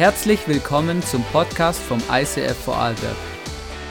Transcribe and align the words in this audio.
Herzlich 0.00 0.48
willkommen 0.48 1.02
zum 1.02 1.22
Podcast 1.24 1.78
vom 1.78 2.02
ICF 2.10 2.56
Vorarlberg. 2.64 3.18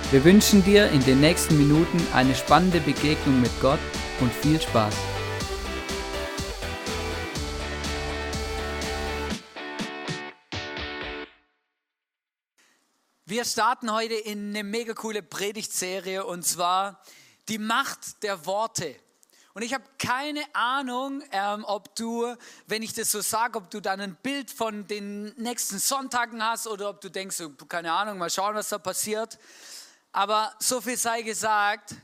Wir 0.10 0.24
wünschen 0.24 0.64
dir 0.64 0.90
in 0.90 1.06
den 1.06 1.20
nächsten 1.20 1.56
Minuten 1.56 2.02
eine 2.16 2.34
spannende 2.34 2.80
Begegnung 2.80 3.40
mit 3.40 3.52
Gott 3.62 3.78
und 4.20 4.34
viel 4.34 4.60
Spaß. 4.60 4.96
Wir 13.26 13.46
starten 13.46 13.94
heute 13.94 14.16
in 14.16 14.50
eine 14.50 14.64
mega 14.64 14.96
coole 14.96 15.22
Predigtserie 15.22 16.26
und 16.26 16.44
zwar 16.44 17.04
die 17.50 17.60
Macht 17.60 18.24
der 18.24 18.48
Worte. 18.48 18.96
Und 19.54 19.64
ich 19.64 19.74
habe 19.74 19.84
keine 19.98 20.44
Ahnung, 20.54 21.24
ähm, 21.32 21.66
ob 21.66 21.96
du, 21.96 22.36
wenn 22.68 22.84
ich 22.84 22.94
das 22.94 23.12
so 23.12 23.22
sage, 23.22 23.58
ob 23.58 23.70
du 23.72 23.82
dann 23.82 24.00
ein 24.00 24.16
Bild 24.16 24.52
von 24.52 24.86
den 24.88 25.34
nächsten 25.36 25.80
Sonntagen 25.80 26.44
hast 26.44 26.68
oder 26.68 26.90
ob 26.90 27.02
du 27.02 27.10
denkst, 27.10 27.42
keine 27.68 27.92
Ahnung, 27.94 28.20
mal 28.20 28.30
schauen, 28.30 28.56
was 28.56 28.70
da 28.70 28.78
passiert. 28.78 29.40
Aber 30.12 30.54
so 30.60 30.82
viel 30.82 30.98
sei 30.98 31.24
gesagt, 31.24 31.96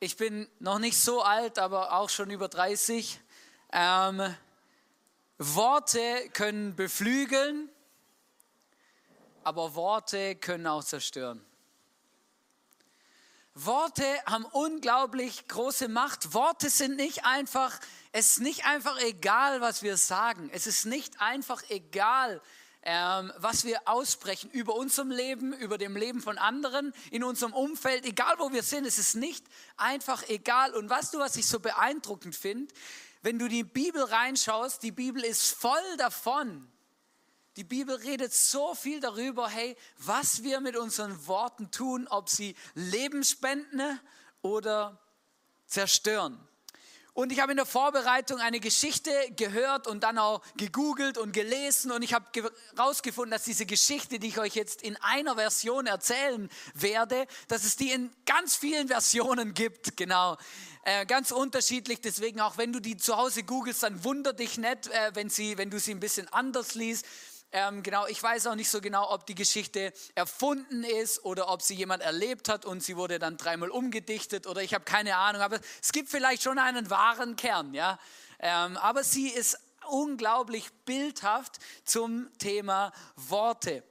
ich 0.00 0.16
bin 0.16 0.48
noch 0.58 0.78
nicht 0.78 0.98
so 0.98 1.22
alt, 1.22 1.58
aber 1.58 1.92
auch 1.92 2.08
schon 2.08 2.30
über 2.30 2.48
30. 2.48 3.20
Ähm, 3.72 4.34
Worte 5.38 6.28
können 6.32 6.74
beflügeln, 6.74 7.70
aber 9.44 9.74
Worte 9.74 10.36
können 10.36 10.66
auch 10.66 10.84
zerstören. 10.84 11.44
Worte 13.54 14.04
haben 14.26 14.44
unglaublich 14.44 15.48
große 15.48 15.88
Macht. 15.88 16.34
Worte 16.34 16.70
sind 16.70 16.96
nicht 16.96 17.24
einfach, 17.24 17.78
es 18.12 18.32
ist 18.32 18.40
nicht 18.40 18.64
einfach 18.64 18.98
egal, 19.00 19.60
was 19.60 19.82
wir 19.82 19.96
sagen. 19.96 20.50
Es 20.52 20.66
ist 20.66 20.86
nicht 20.86 21.20
einfach 21.20 21.62
egal, 21.68 22.40
ähm, 22.82 23.32
was 23.38 23.64
wir 23.64 23.80
aussprechen 23.86 24.50
über 24.50 24.76
unserem 24.76 25.10
Leben, 25.10 25.52
über 25.52 25.78
dem 25.78 25.96
Leben 25.96 26.20
von 26.20 26.38
anderen, 26.38 26.94
in 27.10 27.24
unserem 27.24 27.52
Umfeld, 27.52 28.06
egal 28.06 28.36
wo 28.38 28.52
wir 28.52 28.62
sind. 28.62 28.86
Es 28.86 28.98
ist 28.98 29.16
nicht 29.16 29.44
einfach 29.76 30.28
egal. 30.28 30.72
Und 30.74 30.88
weißt 30.88 31.12
du, 31.12 31.18
was 31.18 31.34
ich 31.36 31.46
so 31.46 31.58
beeindruckend 31.58 32.36
finde? 32.36 32.72
Wenn 33.22 33.38
du 33.38 33.48
die 33.48 33.64
Bibel 33.64 34.02
reinschaust, 34.02 34.82
die 34.82 34.92
Bibel 34.92 35.24
ist 35.24 35.50
voll 35.50 35.96
davon, 35.98 36.70
die 37.56 37.64
Bibel 37.64 37.96
redet 37.96 38.32
so 38.32 38.74
viel 38.74 39.00
darüber, 39.00 39.48
hey, 39.48 39.76
was 39.98 40.42
wir 40.42 40.60
mit 40.60 40.76
unseren 40.76 41.26
Worten 41.26 41.70
tun, 41.70 42.06
ob 42.08 42.28
sie 42.28 42.54
Leben 42.74 43.24
spenden 43.24 44.00
oder 44.42 45.00
zerstören. 45.66 46.38
Und 47.12 47.32
ich 47.32 47.40
habe 47.40 47.52
in 47.52 47.56
der 47.56 47.66
Vorbereitung 47.66 48.38
eine 48.38 48.60
Geschichte 48.60 49.10
gehört 49.36 49.88
und 49.88 50.04
dann 50.04 50.16
auch 50.16 50.42
gegoogelt 50.56 51.18
und 51.18 51.32
gelesen 51.32 51.90
und 51.90 52.02
ich 52.02 52.14
habe 52.14 52.24
herausgefunden, 52.76 53.32
dass 53.32 53.42
diese 53.42 53.66
Geschichte, 53.66 54.20
die 54.20 54.28
ich 54.28 54.38
euch 54.38 54.54
jetzt 54.54 54.80
in 54.82 54.96
einer 54.96 55.34
Version 55.34 55.86
erzählen 55.86 56.48
werde, 56.74 57.26
dass 57.48 57.64
es 57.64 57.76
die 57.76 57.90
in 57.90 58.10
ganz 58.26 58.54
vielen 58.54 58.88
Versionen 58.88 59.54
gibt, 59.54 59.96
genau. 59.96 60.38
Äh, 60.84 61.04
ganz 61.04 61.30
unterschiedlich, 61.30 62.00
deswegen 62.00 62.40
auch 62.40 62.56
wenn 62.56 62.72
du 62.72 62.80
die 62.80 62.96
zu 62.96 63.16
Hause 63.16 63.42
googelst, 63.42 63.82
dann 63.82 64.02
wunder 64.04 64.32
dich 64.32 64.56
nicht, 64.56 64.86
äh, 64.86 65.10
wenn, 65.12 65.28
sie, 65.28 65.58
wenn 65.58 65.68
du 65.68 65.78
sie 65.78 65.90
ein 65.90 66.00
bisschen 66.00 66.26
anders 66.32 66.74
liest. 66.74 67.04
Ähm, 67.52 67.82
genau, 67.82 68.06
ich 68.06 68.22
weiß 68.22 68.46
auch 68.46 68.54
nicht 68.54 68.70
so 68.70 68.80
genau, 68.80 69.10
ob 69.10 69.26
die 69.26 69.34
Geschichte 69.34 69.92
erfunden 70.14 70.84
ist 70.84 71.24
oder 71.24 71.48
ob 71.48 71.62
sie 71.62 71.74
jemand 71.74 72.02
erlebt 72.02 72.48
hat 72.48 72.64
und 72.64 72.80
sie 72.80 72.96
wurde 72.96 73.18
dann 73.18 73.36
dreimal 73.36 73.70
umgedichtet 73.70 74.46
oder 74.46 74.62
ich 74.62 74.72
habe 74.72 74.84
keine 74.84 75.16
Ahnung. 75.16 75.42
Aber 75.42 75.58
es 75.82 75.90
gibt 75.90 76.08
vielleicht 76.08 76.42
schon 76.42 76.58
einen 76.58 76.90
wahren 76.90 77.34
Kern, 77.34 77.74
ja. 77.74 77.98
Ähm, 78.38 78.76
aber 78.76 79.02
sie 79.02 79.28
ist 79.28 79.58
unglaublich 79.88 80.70
bildhaft 80.84 81.58
zum 81.84 82.28
Thema 82.38 82.92
Worte. 83.16 83.82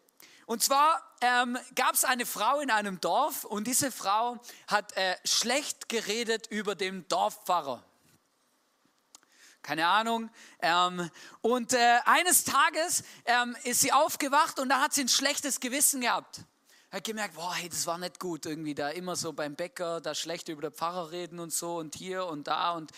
Und 0.46 0.64
zwar 0.64 1.04
ähm, 1.20 1.58
gab 1.76 1.95
es 1.95 2.06
eine 2.06 2.26
Frau 2.26 2.62
in 2.62 2.72
einem 2.72 3.02
Dorf 3.02 3.44
und 3.44 3.67
diese 3.67 3.92
Frau 3.92 4.39
hat 4.67 4.95
äh, 4.95 5.16
schlecht 5.26 5.89
geredet 5.89 6.48
über 6.48 6.76
den 6.76 7.06
Dorfpfarrer 7.10 7.83
keine 9.61 9.87
Ahnung. 9.87 10.30
Ähm, 10.61 11.09
und 11.42 11.73
äh, 11.73 11.99
eines 12.05 12.43
Tages 12.43 13.03
ähm, 13.25 13.55
ist 13.64 13.81
sie 13.81 13.92
aufgewacht 13.92 14.59
und 14.59 14.70
da 14.70 14.81
hat 14.81 14.93
sie 14.93 15.02
ein 15.02 15.09
schlechtes 15.09 15.59
Gewissen 15.59 16.02
gehabt. 16.02 16.42
Hat 16.92 17.03
gemerkt, 17.03 17.36
boah, 17.36 17.53
hey, 17.53 17.70
das 17.70 17.86
war 17.86 17.97
nicht 17.97 18.20
gut 18.20 18.45
irgendwie 18.45 18.73
da 18.73 18.89
immer 18.89 19.15
so 19.15 19.33
beim 19.33 19.55
Bäcker, 19.55 20.02
da 20.02 20.15
schlecht 20.15 20.49
über 20.49 20.61
den 20.61 20.73
Pfarrer 20.73 21.11
reden 21.11 21.39
und 21.39 21.53
so 21.53 21.77
und 21.77 21.95
hier 21.95 22.25
und 22.25 22.47
da 22.47 22.71
und 22.71 22.92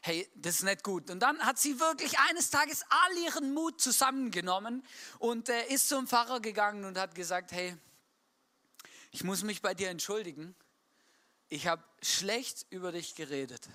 hey, 0.00 0.28
das 0.34 0.56
ist 0.56 0.64
nicht 0.64 0.82
gut. 0.82 1.10
Und 1.10 1.20
dann 1.20 1.38
hat 1.40 1.58
sie 1.58 1.80
wirklich 1.80 2.18
eines 2.18 2.50
Tages 2.50 2.84
all 2.88 3.18
ihren 3.24 3.54
Mut 3.54 3.80
zusammengenommen 3.80 4.82
und 5.18 5.48
äh, 5.48 5.66
ist 5.68 5.88
zum 5.88 6.06
Pfarrer 6.06 6.40
gegangen 6.40 6.84
und 6.84 6.98
hat 6.98 7.14
gesagt, 7.14 7.52
hey, 7.52 7.76
ich 9.10 9.24
muss 9.24 9.42
mich 9.42 9.62
bei 9.62 9.74
dir 9.74 9.90
entschuldigen. 9.90 10.54
Ich 11.48 11.66
habe 11.66 11.82
schlecht 12.02 12.66
über 12.70 12.92
dich 12.92 13.14
geredet. 13.14 13.68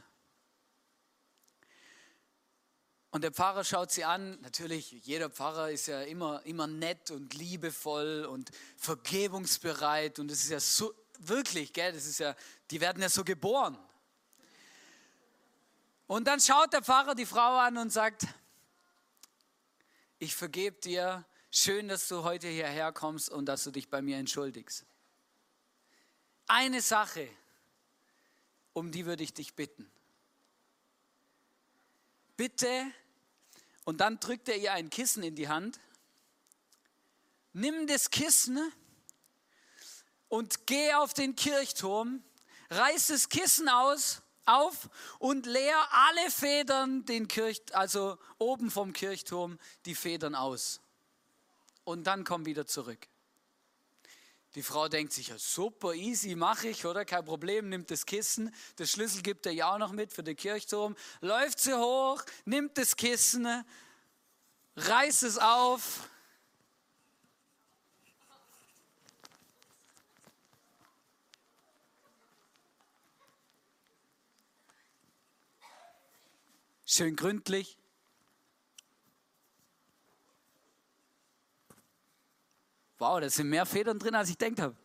Und 3.12 3.24
der 3.24 3.32
Pfarrer 3.32 3.64
schaut 3.64 3.92
sie 3.92 4.06
an. 4.06 4.40
Natürlich, 4.42 4.92
jeder 4.92 5.30
Pfarrer 5.30 5.72
ist 5.72 5.88
ja 5.88 6.02
immer, 6.04 6.46
immer 6.46 6.68
nett 6.68 7.10
und 7.10 7.34
liebevoll 7.34 8.26
und 8.26 8.52
vergebungsbereit. 8.78 10.20
Und 10.20 10.32
es 10.32 10.44
ist 10.44 10.52
ja 10.52 10.60
so, 10.60 10.94
wirklich, 11.18 11.74
gell, 11.74 11.92
das 11.92 12.06
ist 12.06 12.20
ja, 12.20 12.36
die 12.70 12.80
werden 12.80 13.02
ja 13.02 13.10
so 13.10 13.24
geboren. 13.24 13.78
Und 16.06 16.26
dann 16.26 16.40
schaut 16.40 16.72
der 16.72 16.84
Pfarrer 16.84 17.16
die 17.16 17.26
Frau 17.26 17.58
an 17.58 17.78
und 17.78 17.90
sagt, 17.90 18.28
ich 20.20 20.36
vergebe 20.36 20.80
dir, 20.80 21.26
schön, 21.52 21.88
dass 21.88 22.08
du 22.08 22.24
heute 22.24 22.48
hierher 22.48 22.92
kommst 22.92 23.30
und 23.30 23.46
dass 23.46 23.64
du 23.64 23.72
dich 23.72 23.90
bei 23.90 24.02
mir 24.02 24.18
entschuldigst. 24.18 24.86
Eine 26.46 26.82
Sache, 26.82 27.28
um 28.74 28.92
die 28.92 29.06
würde 29.06 29.24
ich 29.24 29.34
dich 29.34 29.56
bitten 29.56 29.92
bitte, 32.40 32.90
und 33.90 34.02
dann 34.02 34.20
drückt 34.20 34.48
er 34.50 34.58
ihr 34.58 34.72
ein 34.74 34.92
Kissen 34.92 35.24
in 35.24 35.34
die 35.34 35.48
Hand, 35.48 35.80
nimm 37.54 37.88
das 37.88 38.12
Kissen 38.12 38.72
und 40.28 40.68
geh 40.68 40.94
auf 40.94 41.16
den 41.16 41.36
Kirchturm, 41.36 42.24
reiß 42.70 43.08
das 43.08 43.30
Kissen 43.30 43.68
aus, 43.68 44.22
auf 44.46 44.92
und 45.18 45.48
leer 45.48 45.76
alle 45.90 46.30
Federn, 46.30 47.04
den 47.06 47.28
Kirch, 47.28 47.64
also 47.72 48.20
oben 48.38 48.70
vom 48.70 48.94
Kirchturm, 48.94 49.58
die 49.86 49.96
Federn 49.96 50.36
aus. 50.36 50.82
Und 51.84 52.04
dann 52.04 52.26
komm 52.26 52.46
wieder 52.46 52.68
zurück. 52.68 53.09
Die 54.56 54.64
Frau 54.64 54.88
denkt 54.88 55.14
sich, 55.14 55.28
ja, 55.28 55.38
super, 55.38 55.94
easy, 55.94 56.36
mache 56.36 56.70
ich, 56.70 56.86
oder? 56.86 57.06
Kein 57.06 57.24
Problem, 57.24 57.70
nimmt 57.70 57.92
das 57.92 58.06
Kissen, 58.06 58.54
das 58.78 58.90
Schlüssel 58.90 59.22
gibt 59.22 59.46
er 59.46 59.52
ja 59.52 59.74
auch 59.74 59.78
noch 59.78 59.92
mit 59.92 60.12
für 60.12 60.24
den 60.24 60.36
Kirchturm, 60.36 60.96
läuft 61.22 61.60
sie 61.60 61.78
hoch, 61.78 62.24
nimmt 62.46 62.78
das 62.78 62.96
Kissen, 62.96 63.48
reißt 64.76 65.24
es 65.24 65.38
auf. 65.38 66.10
Schön 76.86 77.16
gründlich. 77.16 77.79
Wow, 83.00 83.22
da 83.22 83.30
sind 83.30 83.48
mehr 83.48 83.66
Federn 83.66 83.98
drin, 83.98 84.14
als 84.14 84.30
ich 84.30 84.38
denkt 84.38 84.60
habe. 84.60 84.76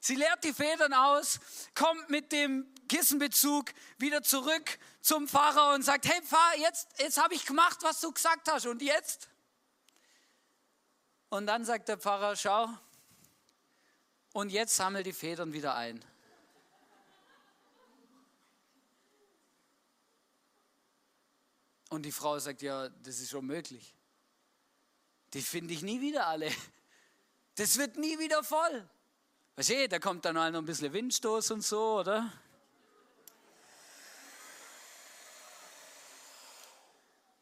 Sie 0.00 0.14
leert 0.14 0.42
die 0.42 0.54
Federn 0.54 0.94
aus, 0.94 1.38
kommt 1.74 2.08
mit 2.08 2.32
dem 2.32 2.66
Kissenbezug 2.88 3.66
wieder 3.98 4.22
zurück 4.22 4.78
zum 5.02 5.28
Pfarrer 5.28 5.74
und 5.74 5.82
sagt, 5.82 6.08
hey 6.08 6.22
Pfarrer, 6.22 6.58
jetzt, 6.58 6.88
jetzt 6.98 7.22
habe 7.22 7.34
ich 7.34 7.44
gemacht, 7.44 7.78
was 7.82 8.00
du 8.00 8.10
gesagt 8.10 8.50
hast 8.50 8.64
und 8.64 8.80
jetzt? 8.80 9.28
Und 11.28 11.46
dann 11.46 11.66
sagt 11.66 11.90
der 11.90 11.98
Pfarrer, 11.98 12.34
schau, 12.34 12.70
und 14.32 14.50
jetzt 14.50 14.74
sammel 14.74 15.02
die 15.02 15.12
Federn 15.12 15.52
wieder 15.52 15.74
ein. 15.74 16.02
Und 21.88 22.02
die 22.02 22.12
Frau 22.12 22.38
sagt, 22.38 22.62
ja, 22.62 22.88
das 22.88 23.20
ist 23.20 23.30
schon 23.30 23.46
möglich. 23.46 23.94
Die 25.32 25.42
finde 25.42 25.74
ich 25.74 25.82
nie 25.82 26.00
wieder 26.00 26.26
alle. 26.26 26.50
Das 27.54 27.76
wird 27.76 27.96
nie 27.96 28.18
wieder 28.18 28.44
voll. 28.44 28.88
Weißt 29.56 29.70
du, 29.70 29.88
da 29.88 29.98
kommt 29.98 30.24
dann 30.24 30.36
noch 30.36 30.42
ein 30.42 30.64
bisschen 30.64 30.92
Windstoß 30.92 31.50
und 31.50 31.62
so, 31.62 31.98
oder? 31.98 32.32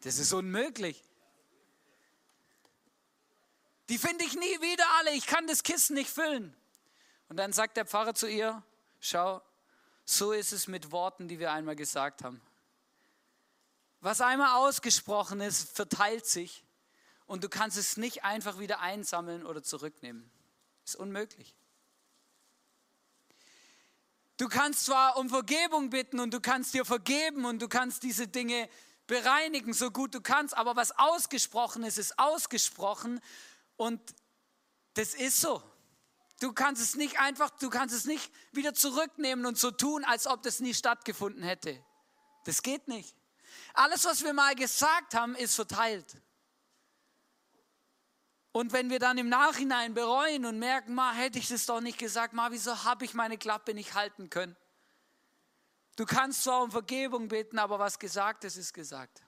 Das 0.01 0.19
ist 0.19 0.33
unmöglich. 0.33 1.03
Die 3.89 3.99
finde 3.99 4.25
ich 4.25 4.35
nie 4.35 4.61
wieder 4.63 4.85
alle. 4.99 5.13
Ich 5.13 5.27
kann 5.27 5.47
das 5.47 5.63
Kissen 5.63 5.95
nicht 5.95 6.09
füllen. 6.09 6.57
Und 7.29 7.37
dann 7.37 7.53
sagt 7.53 7.77
der 7.77 7.85
Pfarrer 7.85 8.15
zu 8.15 8.29
ihr, 8.29 8.63
schau, 9.01 9.43
so 10.05 10.33
ist 10.33 10.53
es 10.53 10.69
mit 10.69 10.93
Worten, 10.93 11.29
die 11.29 11.39
wir 11.39 11.53
einmal 11.53 11.77
gesagt 11.77 12.23
haben. 12.23 12.41
Was 14.01 14.21
einmal 14.21 14.57
ausgesprochen 14.57 15.41
ist, 15.41 15.75
verteilt 15.75 16.27
sich 16.27 16.65
und 17.27 17.45
du 17.45 17.49
kannst 17.49 17.77
es 17.77 17.97
nicht 17.97 18.25
einfach 18.25 18.59
wieder 18.59 18.81
einsammeln 18.81 19.45
oder 19.45 19.63
zurücknehmen. 19.63 20.31
Ist 20.85 20.97
unmöglich. 20.97 21.57
Du 24.37 24.49
kannst 24.49 24.85
zwar 24.85 25.17
um 25.17 25.31
Vergebung 25.31 25.91
bitten 25.91 26.21
und 26.21 26.33
du 26.33 26.41
kannst 26.41 26.75
dir 26.75 26.85
vergeben 26.85 27.47
und 27.47 27.61
du 27.61 27.69
kannst 27.69 28.03
diese 28.03 28.29
Dinge 28.29 28.69
bereinigen, 29.07 29.73
so 29.73 29.91
gut 29.91 30.15
du 30.15 30.21
kannst, 30.21 30.57
aber 30.57 30.77
was 30.77 30.99
ausgesprochen 30.99 31.85
ist, 31.85 31.97
ist 31.97 32.19
ausgesprochen 32.19 33.21
und 33.77 34.01
das 34.95 35.15
ist 35.15 35.41
so. 35.41 35.63
Du 36.41 36.53
kannst 36.53 36.83
es 36.83 36.97
nicht 36.97 37.19
einfach, 37.19 37.51
du 37.51 37.71
kannst 37.71 37.95
es 37.95 38.05
nicht 38.05 38.31
wieder 38.53 38.75
zurücknehmen 38.75 39.47
und 39.47 39.59
so 39.59 39.71
tun, 39.71 40.05
als 40.05 40.27
ob 40.27 40.43
das 40.43 40.61
nie 40.61 40.75
stattgefunden 40.75 41.43
hätte. 41.43 41.83
Das 42.45 42.63
geht 42.63 42.89
nicht. 42.89 43.17
Alles, 43.77 44.07
was 44.07 44.25
wir 44.25 44.33
mal 44.33 44.55
gesagt 44.55 45.15
haben, 45.15 45.35
ist 45.35 45.55
verteilt. 45.55 46.17
Und 48.51 48.73
wenn 48.73 48.89
wir 48.89 48.99
dann 48.99 49.19
im 49.19 49.29
Nachhinein 49.29 49.93
bereuen 49.93 50.47
und 50.47 50.59
merken, 50.59 50.95
ma, 50.95 51.13
hätte 51.13 51.39
ich 51.39 51.49
das 51.49 51.67
doch 51.67 51.83
nicht 51.83 51.99
gesagt, 51.99 52.33
ma, 52.33 52.51
wieso 52.51 52.85
habe 52.85 53.05
ich 53.05 53.13
meine 53.13 53.37
Klappe 53.37 53.75
nicht 53.75 53.93
halten 53.93 54.31
können? 54.31 54.57
Du 55.97 56.07
kannst 56.07 56.45
zwar 56.45 56.63
um 56.63 56.71
Vergebung 56.71 57.29
beten, 57.29 57.59
aber 57.59 57.79
was 57.79 57.99
gesagt 57.99 58.45
ist, 58.45 58.57
ist 58.57 58.73
gesagt. 58.73 59.23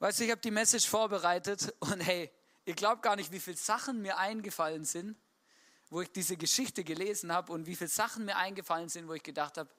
Weißt 0.00 0.18
du, 0.18 0.24
ich 0.24 0.32
habe 0.32 0.40
die 0.40 0.50
Message 0.50 0.88
vorbereitet 0.88 1.72
und 1.80 2.00
hey, 2.00 2.32
ihr 2.64 2.74
glaubt 2.74 3.02
gar 3.02 3.14
nicht, 3.14 3.30
wie 3.30 3.38
viele 3.38 3.56
Sachen 3.56 4.02
mir 4.02 4.18
eingefallen 4.18 4.84
sind, 4.84 5.16
wo 5.88 6.00
ich 6.00 6.10
diese 6.10 6.36
Geschichte 6.36 6.82
gelesen 6.82 7.32
habe 7.32 7.52
und 7.52 7.66
wie 7.66 7.76
viele 7.76 7.90
Sachen 7.90 8.24
mir 8.24 8.36
eingefallen 8.36 8.88
sind, 8.88 9.06
wo 9.06 9.14
ich 9.14 9.22
gedacht 9.22 9.56
habe, 9.56 9.70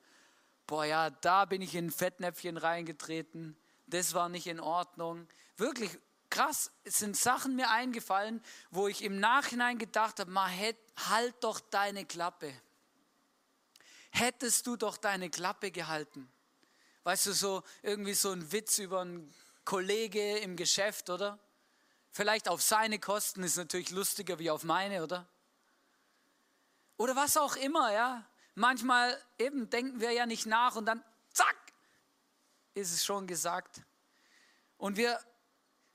boah 0.67 0.85
ja, 0.85 1.09
da 1.09 1.45
bin 1.45 1.61
ich 1.61 1.75
in 1.75 1.87
ein 1.87 1.91
Fettnäpfchen 1.91 2.57
reingetreten, 2.57 3.57
das 3.87 4.13
war 4.13 4.29
nicht 4.29 4.47
in 4.47 4.59
Ordnung. 4.59 5.27
Wirklich 5.57 5.97
krass, 6.29 6.71
es 6.83 6.99
sind 6.99 7.15
Sachen 7.15 7.55
mir 7.55 7.69
eingefallen, 7.69 8.41
wo 8.71 8.87
ich 8.87 9.03
im 9.03 9.19
Nachhinein 9.19 9.77
gedacht 9.77 10.19
habe, 10.19 10.31
mal 10.31 10.49
halt 11.09 11.35
doch 11.41 11.59
deine 11.59 12.05
Klappe. 12.05 12.53
Hättest 14.11 14.65
du 14.67 14.75
doch 14.75 14.97
deine 14.97 15.29
Klappe 15.29 15.71
gehalten. 15.71 16.31
Weißt 17.03 17.27
du, 17.27 17.33
so 17.33 17.63
irgendwie 17.81 18.13
so 18.13 18.31
ein 18.31 18.51
Witz 18.51 18.77
über 18.77 19.01
einen 19.01 19.33
Kollege 19.65 20.37
im 20.39 20.55
Geschäft, 20.55 21.09
oder? 21.09 21.39
Vielleicht 22.11 22.49
auf 22.49 22.61
seine 22.61 22.99
Kosten 22.99 23.43
ist 23.43 23.55
natürlich 23.57 23.91
lustiger 23.91 24.37
wie 24.37 24.51
auf 24.51 24.63
meine, 24.63 25.03
oder? 25.03 25.27
Oder 26.97 27.15
was 27.15 27.37
auch 27.37 27.55
immer, 27.55 27.91
ja. 27.93 28.25
Manchmal 28.61 29.19
eben 29.39 29.69
denken 29.69 29.99
wir 29.99 30.11
ja 30.11 30.25
nicht 30.25 30.45
nach 30.45 30.75
und 30.75 30.85
dann 30.85 31.03
zack, 31.33 31.57
ist 32.75 32.93
es 32.93 33.03
schon 33.03 33.25
gesagt. 33.25 33.81
Und 34.77 34.97
wir 34.97 35.19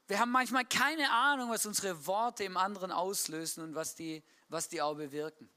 wir 0.08 0.20
haben 0.20 0.30
manchmal 0.30 0.64
keine 0.64 1.10
Ahnung, 1.10 1.50
was 1.50 1.66
unsere 1.66 2.06
Worte 2.06 2.44
im 2.44 2.56
anderen 2.56 2.92
auslösen 2.92 3.64
und 3.64 3.74
was 3.74 3.96
die, 3.96 4.22
was 4.48 4.68
die 4.68 4.80
auch 4.80 4.94
bewirken. 4.94 5.48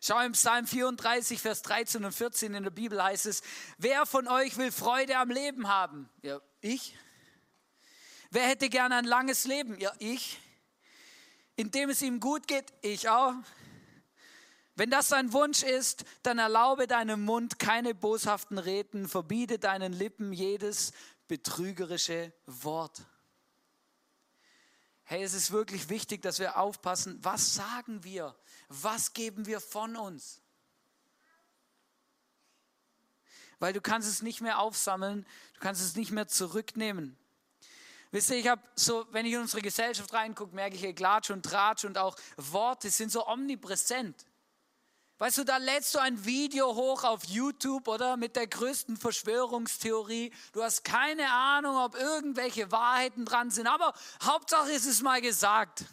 Schau 0.00 0.20
im 0.20 0.32
Psalm 0.32 0.66
34, 0.66 1.40
Vers 1.40 1.62
13 1.62 2.04
und 2.04 2.12
14 2.12 2.54
in 2.54 2.64
der 2.64 2.70
Bibel 2.70 3.02
heißt 3.02 3.26
es, 3.26 3.42
wer 3.78 4.06
von 4.06 4.28
euch 4.28 4.56
will 4.56 4.72
Freude 4.72 5.16
am 5.18 5.30
Leben 5.30 5.68
haben? 5.68 6.08
Ja, 6.22 6.40
ich. 6.60 6.96
Wer 8.30 8.48
hätte 8.48 8.68
gerne 8.68 8.96
ein 8.96 9.04
langes 9.04 9.44
Leben? 9.44 9.78
Ja, 9.78 9.92
ich. 9.98 10.38
Indem 11.54 11.90
es 11.90 12.02
ihm 12.02 12.20
gut 12.20 12.46
geht? 12.46 12.72
Ich 12.82 13.08
auch. 13.08 13.34
Wenn 14.76 14.90
das 14.90 15.08
dein 15.08 15.32
Wunsch 15.32 15.62
ist, 15.62 16.04
dann 16.22 16.38
erlaube 16.38 16.86
deinem 16.86 17.24
Mund 17.24 17.58
keine 17.58 17.94
boshaften 17.94 18.58
Reden, 18.58 19.08
verbiete 19.08 19.58
deinen 19.58 19.94
Lippen 19.94 20.34
jedes 20.34 20.92
betrügerische 21.28 22.32
Wort. 22.44 23.02
Hey, 25.04 25.22
es 25.22 25.32
ist 25.32 25.50
wirklich 25.50 25.88
wichtig, 25.88 26.20
dass 26.20 26.40
wir 26.40 26.58
aufpassen, 26.58 27.18
was 27.22 27.54
sagen 27.54 28.04
wir, 28.04 28.36
was 28.68 29.14
geben 29.14 29.46
wir 29.46 29.60
von 29.60 29.96
uns. 29.96 30.42
Weil 33.58 33.72
du 33.72 33.80
kannst 33.80 34.08
es 34.08 34.20
nicht 34.20 34.42
mehr 34.42 34.58
aufsammeln, 34.58 35.24
du 35.54 35.60
kannst 35.60 35.80
es 35.80 35.96
nicht 35.96 36.10
mehr 36.10 36.28
zurücknehmen. 36.28 37.16
Wisst 38.10 38.28
ihr, 38.28 38.36
ich 38.36 38.48
habe 38.48 38.62
so, 38.74 39.06
wenn 39.12 39.24
ich 39.24 39.32
in 39.32 39.40
unsere 39.40 39.62
Gesellschaft 39.62 40.12
reingucke, 40.12 40.54
merke 40.54 40.76
ich, 40.76 40.96
Klatsch 40.96 41.30
und 41.30 41.44
Tratsch 41.44 41.84
und 41.84 41.96
auch 41.96 42.16
Worte 42.36 42.90
sind 42.90 43.10
so 43.10 43.26
omnipräsent. 43.26 44.26
Weißt 45.18 45.38
du, 45.38 45.44
da 45.44 45.56
lädst 45.56 45.94
du 45.94 45.98
ein 45.98 46.26
Video 46.26 46.74
hoch 46.74 47.04
auf 47.04 47.24
YouTube 47.24 47.88
oder 47.88 48.18
mit 48.18 48.36
der 48.36 48.46
größten 48.46 48.98
Verschwörungstheorie. 48.98 50.30
Du 50.52 50.62
hast 50.62 50.84
keine 50.84 51.30
Ahnung, 51.30 51.76
ob 51.76 51.94
irgendwelche 51.94 52.70
Wahrheiten 52.70 53.24
dran 53.24 53.50
sind, 53.50 53.66
aber 53.66 53.94
Hauptsache 54.22 54.70
ist 54.72 54.84
es 54.84 55.00
mal 55.00 55.22
gesagt. 55.22 55.86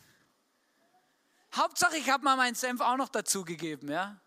Hauptsache, 1.55 1.95
ich 1.97 2.09
habe 2.09 2.25
mal 2.25 2.35
meinen 2.35 2.55
Senf 2.55 2.81
auch 2.81 2.97
noch 2.97 3.07
dazugegeben, 3.07 3.89
ja. 3.89 4.19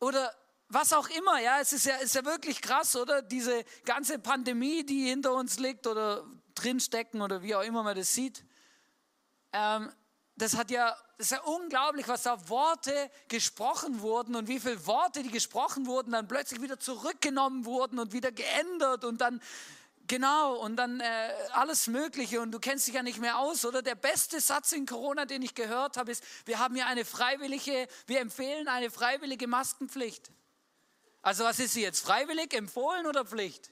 Oder 0.00 0.34
was 0.68 0.92
auch 0.92 1.08
immer, 1.10 1.38
ja. 1.40 1.60
Es 1.60 1.72
ist 1.72 1.86
ja, 1.86 1.96
ist 1.96 2.16
ja 2.16 2.24
wirklich 2.24 2.60
krass, 2.60 2.96
oder? 2.96 3.22
Diese 3.22 3.64
ganze 3.84 4.18
Pandemie, 4.18 4.84
die 4.84 5.08
hinter 5.08 5.34
uns 5.34 5.60
liegt 5.60 5.86
oder 5.86 6.24
drinstecken 6.56 7.22
oder 7.22 7.42
wie 7.42 7.54
auch 7.54 7.62
immer 7.62 7.84
man 7.84 7.94
das 7.96 8.12
sieht. 8.12 8.44
Ähm, 9.52 9.92
das 10.36 10.56
hat 10.56 10.70
ja, 10.70 10.96
das 11.18 11.26
ist 11.26 11.32
ja 11.32 11.42
unglaublich, 11.42 12.06
was 12.08 12.24
da 12.24 12.48
Worte 12.48 13.10
gesprochen 13.28 14.00
wurden 14.00 14.36
und 14.36 14.48
wie 14.48 14.60
viele 14.60 14.86
Worte, 14.86 15.22
die 15.22 15.30
gesprochen 15.30 15.86
wurden, 15.86 16.12
dann 16.12 16.28
plötzlich 16.28 16.60
wieder 16.60 16.78
zurückgenommen 16.78 17.64
wurden 17.64 17.98
und 17.98 18.12
wieder 18.12 18.32
geändert 18.32 19.04
und 19.04 19.20
dann 19.20 19.40
Genau, 20.08 20.54
und 20.54 20.76
dann 20.76 21.00
äh, 21.00 21.32
alles 21.52 21.88
Mögliche 21.88 22.40
und 22.40 22.52
du 22.52 22.60
kennst 22.60 22.86
dich 22.86 22.94
ja 22.94 23.02
nicht 23.02 23.18
mehr 23.18 23.38
aus, 23.38 23.64
oder? 23.64 23.82
Der 23.82 23.96
beste 23.96 24.40
Satz 24.40 24.70
in 24.70 24.86
Corona, 24.86 25.24
den 25.24 25.42
ich 25.42 25.56
gehört 25.56 25.96
habe, 25.96 26.12
ist, 26.12 26.22
wir 26.44 26.60
haben 26.60 26.76
ja 26.76 26.86
eine 26.86 27.04
freiwillige, 27.04 27.88
wir 28.06 28.20
empfehlen 28.20 28.68
eine 28.68 28.90
freiwillige 28.90 29.48
Maskenpflicht. 29.48 30.30
Also 31.22 31.42
was 31.42 31.58
ist 31.58 31.72
sie 31.72 31.82
jetzt, 31.82 32.06
freiwillig, 32.06 32.54
empfohlen 32.54 33.06
oder 33.06 33.24
Pflicht? 33.24 33.70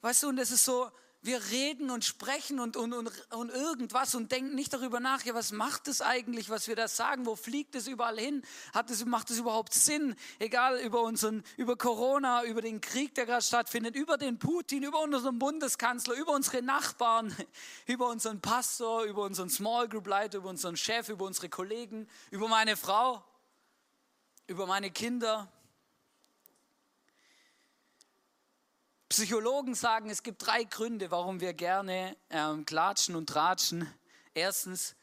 Weißt 0.00 0.22
du, 0.22 0.28
und 0.28 0.38
es 0.38 0.50
ist 0.50 0.64
so, 0.64 0.90
wir 1.20 1.42
reden 1.50 1.90
und 1.90 2.04
sprechen 2.04 2.60
und, 2.60 2.76
und, 2.76 2.92
und, 2.92 3.10
und 3.32 3.50
irgendwas 3.50 4.14
und 4.14 4.30
denken 4.30 4.54
nicht 4.54 4.72
darüber 4.72 5.00
nach, 5.00 5.24
ja, 5.24 5.34
was 5.34 5.50
macht 5.50 5.88
es 5.88 6.00
eigentlich, 6.00 6.48
was 6.48 6.68
wir 6.68 6.76
da 6.76 6.86
sagen, 6.86 7.26
wo 7.26 7.34
fliegt 7.34 7.74
es 7.74 7.88
überall 7.88 8.18
hin, 8.18 8.42
Hat 8.72 8.88
es, 8.90 9.04
macht 9.04 9.30
es 9.30 9.38
überhaupt 9.38 9.74
Sinn, 9.74 10.14
egal 10.38 10.78
über, 10.78 11.02
unseren, 11.02 11.42
über 11.56 11.76
Corona, 11.76 12.44
über 12.44 12.62
den 12.62 12.80
Krieg, 12.80 13.16
der 13.16 13.26
gerade 13.26 13.42
stattfindet, 13.42 13.96
über 13.96 14.16
den 14.16 14.38
Putin, 14.38 14.84
über 14.84 15.00
unseren 15.00 15.40
Bundeskanzler, 15.40 16.14
über 16.14 16.32
unsere 16.32 16.62
Nachbarn, 16.62 17.36
über 17.86 18.08
unseren 18.08 18.40
Pastor, 18.40 19.02
über 19.02 19.24
unseren 19.24 19.50
Small 19.50 19.88
Group 19.88 20.06
Leiter, 20.06 20.38
über 20.38 20.50
unseren 20.50 20.76
Chef, 20.76 21.08
über 21.08 21.24
unsere 21.24 21.48
Kollegen, 21.48 22.08
über 22.30 22.46
meine 22.46 22.76
Frau, 22.76 23.24
über 24.46 24.66
meine 24.66 24.92
Kinder, 24.92 25.52
Psychologen 29.08 29.74
sagen, 29.74 30.10
es 30.10 30.22
gibt 30.22 30.46
drei 30.46 30.64
Gründe, 30.64 31.10
warum 31.10 31.40
wir 31.40 31.54
gerne 31.54 32.16
ähm, 32.28 32.66
klatschen 32.66 33.16
und 33.16 33.26
tratschen. 33.26 33.90
Erstens, 34.34 34.96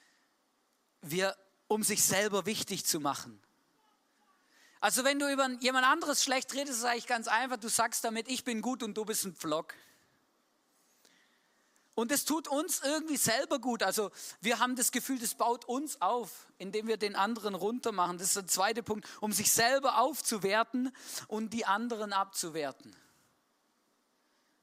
wir, 1.02 1.36
um 1.68 1.84
sich 1.84 2.04
selber 2.04 2.46
wichtig 2.46 2.86
zu 2.86 3.00
machen. 3.00 3.42
Also 4.80 5.04
wenn 5.04 5.18
du 5.18 5.32
über 5.32 5.50
jemand 5.60 5.88
anderes 5.88 6.24
schlecht 6.24 6.54
redest, 6.54 6.74
ist 6.74 6.78
es 6.80 6.84
eigentlich 6.84 7.08
ganz 7.08 7.28
einfach. 7.28 7.58
Du 7.58 7.68
sagst 7.68 8.04
damit, 8.04 8.28
ich 8.28 8.44
bin 8.44 8.62
gut 8.62 8.84
und 8.84 8.96
du 8.96 9.06
bist 9.06 9.26
ein 9.26 9.34
Pflock. 9.34 9.74
Und 11.96 12.12
es 12.12 12.26
tut 12.26 12.48
uns 12.48 12.82
irgendwie 12.84 13.18
selber 13.18 13.58
gut. 13.58 13.82
Also 13.82 14.12
wir 14.42 14.60
haben 14.60 14.76
das 14.76 14.92
Gefühl, 14.92 15.18
das 15.18 15.34
baut 15.34 15.66
uns 15.66 16.02
auf, 16.02 16.46
indem 16.60 16.88
wir 16.88 16.98
den 16.98 17.16
anderen 17.16 17.56
runtermachen. 17.56 18.20
Das 18.20 18.28
ist 18.28 18.36
der 18.36 18.48
zweite 18.48 18.84
Punkt, 18.84 19.08
um 19.22 19.32
sich 19.32 19.52
selber 19.52 19.98
aufzuwerten 19.98 20.96
und 21.28 21.54
die 21.54 21.66
anderen 21.66 22.14
abzuwerten. 22.14 22.96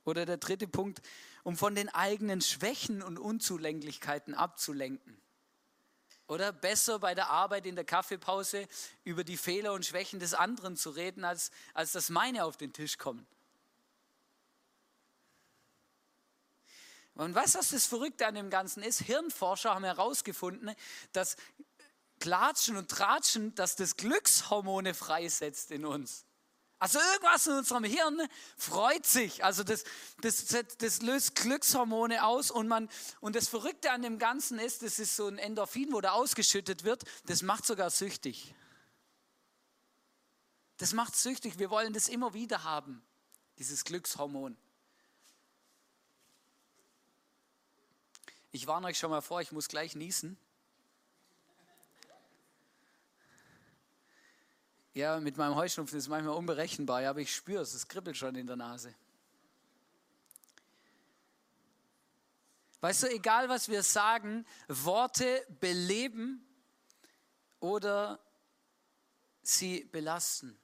Oder 0.04 0.26
der 0.26 0.36
dritte 0.36 0.66
Punkt, 0.66 1.00
um 1.42 1.56
von 1.56 1.74
den 1.74 1.88
eigenen 1.88 2.40
Schwächen 2.40 3.02
und 3.02 3.18
Unzulänglichkeiten 3.18 4.34
abzulenken. 4.34 5.20
Oder 6.26 6.52
besser 6.52 6.98
bei 6.98 7.14
der 7.14 7.30
Arbeit 7.30 7.66
in 7.66 7.74
der 7.74 7.84
Kaffeepause 7.84 8.66
über 9.04 9.24
die 9.24 9.36
Fehler 9.36 9.72
und 9.72 9.84
Schwächen 9.84 10.18
des 10.18 10.34
anderen 10.34 10.76
zu 10.76 10.90
reden, 10.90 11.24
als, 11.24 11.50
als 11.74 11.92
dass 11.92 12.10
meine 12.10 12.44
auf 12.44 12.56
den 12.56 12.72
Tisch 12.72 12.96
kommen. 12.96 13.26
Und 17.14 17.34
was 17.34 17.52
das 17.52 17.86
Verrückte 17.86 18.26
an 18.26 18.34
dem 18.34 18.48
Ganzen 18.48 18.82
ist? 18.82 19.02
Hirnforscher 19.02 19.74
haben 19.74 19.84
herausgefunden, 19.84 20.74
dass 21.12 21.36
Klatschen 22.20 22.76
und 22.76 22.90
Tratschen, 22.90 23.54
dass 23.54 23.76
das 23.76 23.96
Glückshormone 23.96 24.94
freisetzt 24.94 25.70
in 25.70 25.84
uns. 25.84 26.24
Also 26.82 26.98
irgendwas 26.98 27.46
in 27.46 27.52
unserem 27.52 27.84
Hirn 27.84 28.28
freut 28.56 29.06
sich. 29.06 29.44
Also 29.44 29.62
das, 29.62 29.84
das, 30.20 30.46
das 30.78 31.00
löst 31.00 31.36
Glückshormone 31.36 32.24
aus 32.24 32.50
und, 32.50 32.66
man, 32.66 32.88
und 33.20 33.36
das 33.36 33.46
Verrückte 33.46 33.92
an 33.92 34.02
dem 34.02 34.18
Ganzen 34.18 34.58
ist, 34.58 34.82
das 34.82 34.98
ist 34.98 35.14
so 35.14 35.28
ein 35.28 35.38
Endorphin, 35.38 35.92
wo 35.92 36.00
da 36.00 36.10
ausgeschüttet 36.10 36.82
wird, 36.82 37.04
das 37.26 37.42
macht 37.42 37.66
sogar 37.66 37.88
süchtig. 37.88 38.52
Das 40.78 40.92
macht 40.92 41.14
süchtig. 41.14 41.60
Wir 41.60 41.70
wollen 41.70 41.92
das 41.92 42.08
immer 42.08 42.34
wieder 42.34 42.64
haben, 42.64 43.00
dieses 43.58 43.84
Glückshormon. 43.84 44.56
Ich 48.50 48.66
warne 48.66 48.88
euch 48.88 48.98
schon 48.98 49.10
mal 49.10 49.22
vor, 49.22 49.40
ich 49.40 49.52
muss 49.52 49.68
gleich 49.68 49.94
niesen. 49.94 50.36
Ja, 54.94 55.18
mit 55.20 55.38
meinem 55.38 55.54
Heuschnupfen 55.54 55.98
ist 55.98 56.08
manchmal 56.08 56.34
unberechenbar, 56.34 57.00
ja, 57.02 57.10
aber 57.10 57.20
ich 57.20 57.34
spüre 57.34 57.62
es, 57.62 57.72
es 57.72 57.88
kribbelt 57.88 58.16
schon 58.16 58.34
in 58.34 58.46
der 58.46 58.56
Nase. 58.56 58.94
Weißt 62.82 63.04
du, 63.04 63.06
egal 63.10 63.48
was 63.48 63.68
wir 63.68 63.82
sagen, 63.82 64.44
Worte 64.68 65.46
beleben 65.60 66.44
oder 67.60 68.18
sie 69.42 69.84
belasten. 69.84 70.58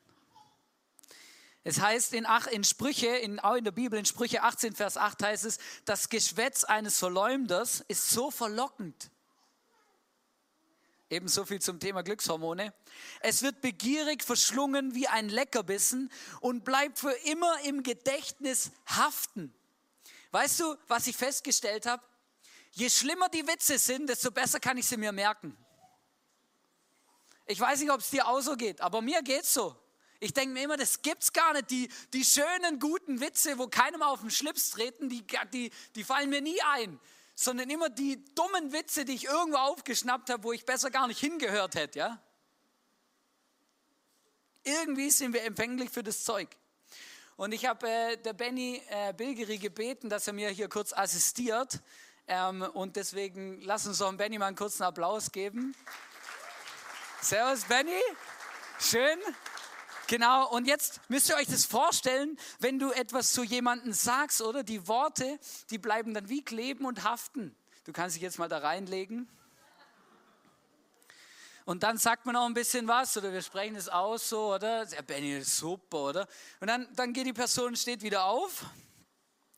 Es 1.64 1.80
heißt 1.80 2.12
in, 2.12 2.26
in 2.50 2.64
Sprüche, 2.64 3.06
in, 3.06 3.40
auch 3.40 3.54
in 3.54 3.64
der 3.64 3.72
Bibel, 3.72 3.98
in 3.98 4.04
Sprüche 4.04 4.42
18, 4.42 4.74
Vers 4.74 4.96
8 4.96 5.22
heißt 5.22 5.44
es, 5.44 5.58
das 5.84 6.08
Geschwätz 6.08 6.64
eines 6.64 6.98
Verleumders 6.98 7.84
ist 7.88 8.10
so 8.10 8.30
verlockend. 8.30 9.10
Ebenso 11.10 11.46
viel 11.46 11.60
zum 11.60 11.80
Thema 11.80 12.02
Glückshormone. 12.02 12.74
Es 13.20 13.42
wird 13.42 13.62
begierig 13.62 14.22
verschlungen 14.22 14.94
wie 14.94 15.08
ein 15.08 15.30
Leckerbissen 15.30 16.12
und 16.40 16.64
bleibt 16.64 16.98
für 16.98 17.12
immer 17.24 17.60
im 17.64 17.82
Gedächtnis 17.82 18.72
haften. 18.86 19.54
Weißt 20.32 20.60
du, 20.60 20.76
was 20.86 21.06
ich 21.06 21.16
festgestellt 21.16 21.86
habe? 21.86 22.02
Je 22.72 22.90
schlimmer 22.90 23.30
die 23.30 23.46
Witze 23.46 23.78
sind, 23.78 24.08
desto 24.08 24.30
besser 24.30 24.60
kann 24.60 24.76
ich 24.76 24.86
sie 24.86 24.98
mir 24.98 25.12
merken. 25.12 25.56
Ich 27.46 27.58
weiß 27.58 27.80
nicht, 27.80 27.90
ob 27.90 28.00
es 28.00 28.10
dir 28.10 28.28
auch 28.28 28.42
so 28.42 28.54
geht, 28.56 28.82
aber 28.82 29.00
mir 29.00 29.22
geht 29.22 29.44
es 29.44 29.54
so. 29.54 29.74
Ich 30.20 30.34
denke 30.34 30.52
mir 30.52 30.64
immer, 30.64 30.76
das 30.76 31.00
gibt's 31.00 31.32
gar 31.32 31.54
nicht. 31.54 31.70
Die, 31.70 31.88
die 32.12 32.24
schönen, 32.24 32.78
guten 32.78 33.20
Witze, 33.20 33.56
wo 33.56 33.68
keinem 33.68 34.02
auf 34.02 34.20
den 34.20 34.30
Schlips 34.30 34.70
treten, 34.70 35.08
die, 35.08 35.24
die, 35.54 35.70
die 35.94 36.04
fallen 36.04 36.28
mir 36.28 36.42
nie 36.42 36.60
ein 36.60 37.00
sondern 37.40 37.70
immer 37.70 37.88
die 37.88 38.24
dummen 38.34 38.72
Witze, 38.72 39.04
die 39.04 39.14
ich 39.14 39.26
irgendwo 39.26 39.58
aufgeschnappt 39.58 40.28
habe, 40.28 40.42
wo 40.42 40.52
ich 40.52 40.64
besser 40.64 40.90
gar 40.90 41.06
nicht 41.06 41.20
hingehört 41.20 41.76
hätte. 41.76 42.00
Ja? 42.00 42.22
Irgendwie 44.64 45.08
sind 45.10 45.32
wir 45.32 45.44
empfänglich 45.44 45.88
für 45.88 46.02
das 46.02 46.24
Zeug. 46.24 46.48
Und 47.36 47.52
ich 47.52 47.64
habe 47.64 47.88
äh, 47.88 48.16
der 48.16 48.32
Benny 48.32 48.82
äh, 48.88 49.12
Bilgeri 49.12 49.58
gebeten, 49.58 50.08
dass 50.08 50.26
er 50.26 50.32
mir 50.32 50.48
hier 50.48 50.68
kurz 50.68 50.92
assistiert. 50.92 51.78
Ähm, 52.26 52.62
und 52.62 52.96
deswegen 52.96 53.60
lass 53.60 53.86
uns 53.86 53.98
doch 53.98 54.12
Benny 54.14 54.36
mal 54.36 54.46
einen 54.46 54.56
kurzen 54.56 54.82
Applaus 54.82 55.30
geben. 55.30 55.76
Servus 57.22 57.62
Benny, 57.66 58.02
schön. 58.80 59.20
Genau, 60.08 60.48
und 60.48 60.66
jetzt 60.66 61.02
müsst 61.10 61.28
ihr 61.28 61.36
euch 61.36 61.48
das 61.48 61.66
vorstellen, 61.66 62.38
wenn 62.60 62.78
du 62.78 62.90
etwas 62.92 63.34
zu 63.34 63.44
jemandem 63.44 63.92
sagst, 63.92 64.40
oder? 64.40 64.62
Die 64.62 64.88
Worte, 64.88 65.38
die 65.68 65.76
bleiben 65.76 66.14
dann 66.14 66.30
wie 66.30 66.42
kleben 66.42 66.86
und 66.86 67.04
haften. 67.04 67.54
Du 67.84 67.92
kannst 67.92 68.16
dich 68.16 68.22
jetzt 68.22 68.38
mal 68.38 68.48
da 68.48 68.56
reinlegen. 68.56 69.28
Und 71.66 71.82
dann 71.82 71.98
sagt 71.98 72.24
man 72.24 72.36
auch 72.36 72.46
ein 72.46 72.54
bisschen 72.54 72.88
was 72.88 73.18
oder 73.18 73.34
wir 73.34 73.42
sprechen 73.42 73.76
es 73.76 73.90
aus 73.90 74.30
so, 74.30 74.54
oder? 74.54 74.86
Der 74.86 75.02
Benny 75.02 75.42
super, 75.42 75.98
oder? 75.98 76.28
Und 76.60 76.68
dann, 76.68 76.88
dann 76.96 77.12
geht 77.12 77.26
die 77.26 77.34
Person, 77.34 77.76
steht 77.76 78.00
wieder 78.00 78.24
auf. 78.24 78.64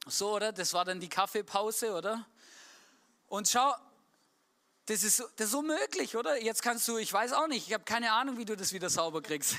So, 0.07 0.35
oder? 0.35 0.51
Das 0.51 0.75
war 0.75 0.85
dann 0.85 0.99
die 0.99 1.09
Kaffeepause, 1.09 1.95
oder? 1.95 2.27
Und 3.29 3.47
schau, 3.47 3.73
das 4.87 5.05
ist, 5.05 5.23
das 5.37 5.49
ist 5.49 5.55
unmöglich, 5.55 6.17
oder? 6.17 6.43
Jetzt 6.43 6.63
kannst 6.63 6.89
du, 6.89 6.99
ich 6.99 7.13
weiß 7.13 7.33
auch 7.33 7.47
nicht, 7.47 7.69
ich 7.69 7.75
habe 7.75 7.85
keine 7.85 8.13
Ahnung, 8.13 8.39
wie 8.39 8.45
du 8.45 8.57
das 8.57 8.73
wieder 8.73 8.91
sauber 8.91 9.23
kriegst. 9.23 9.55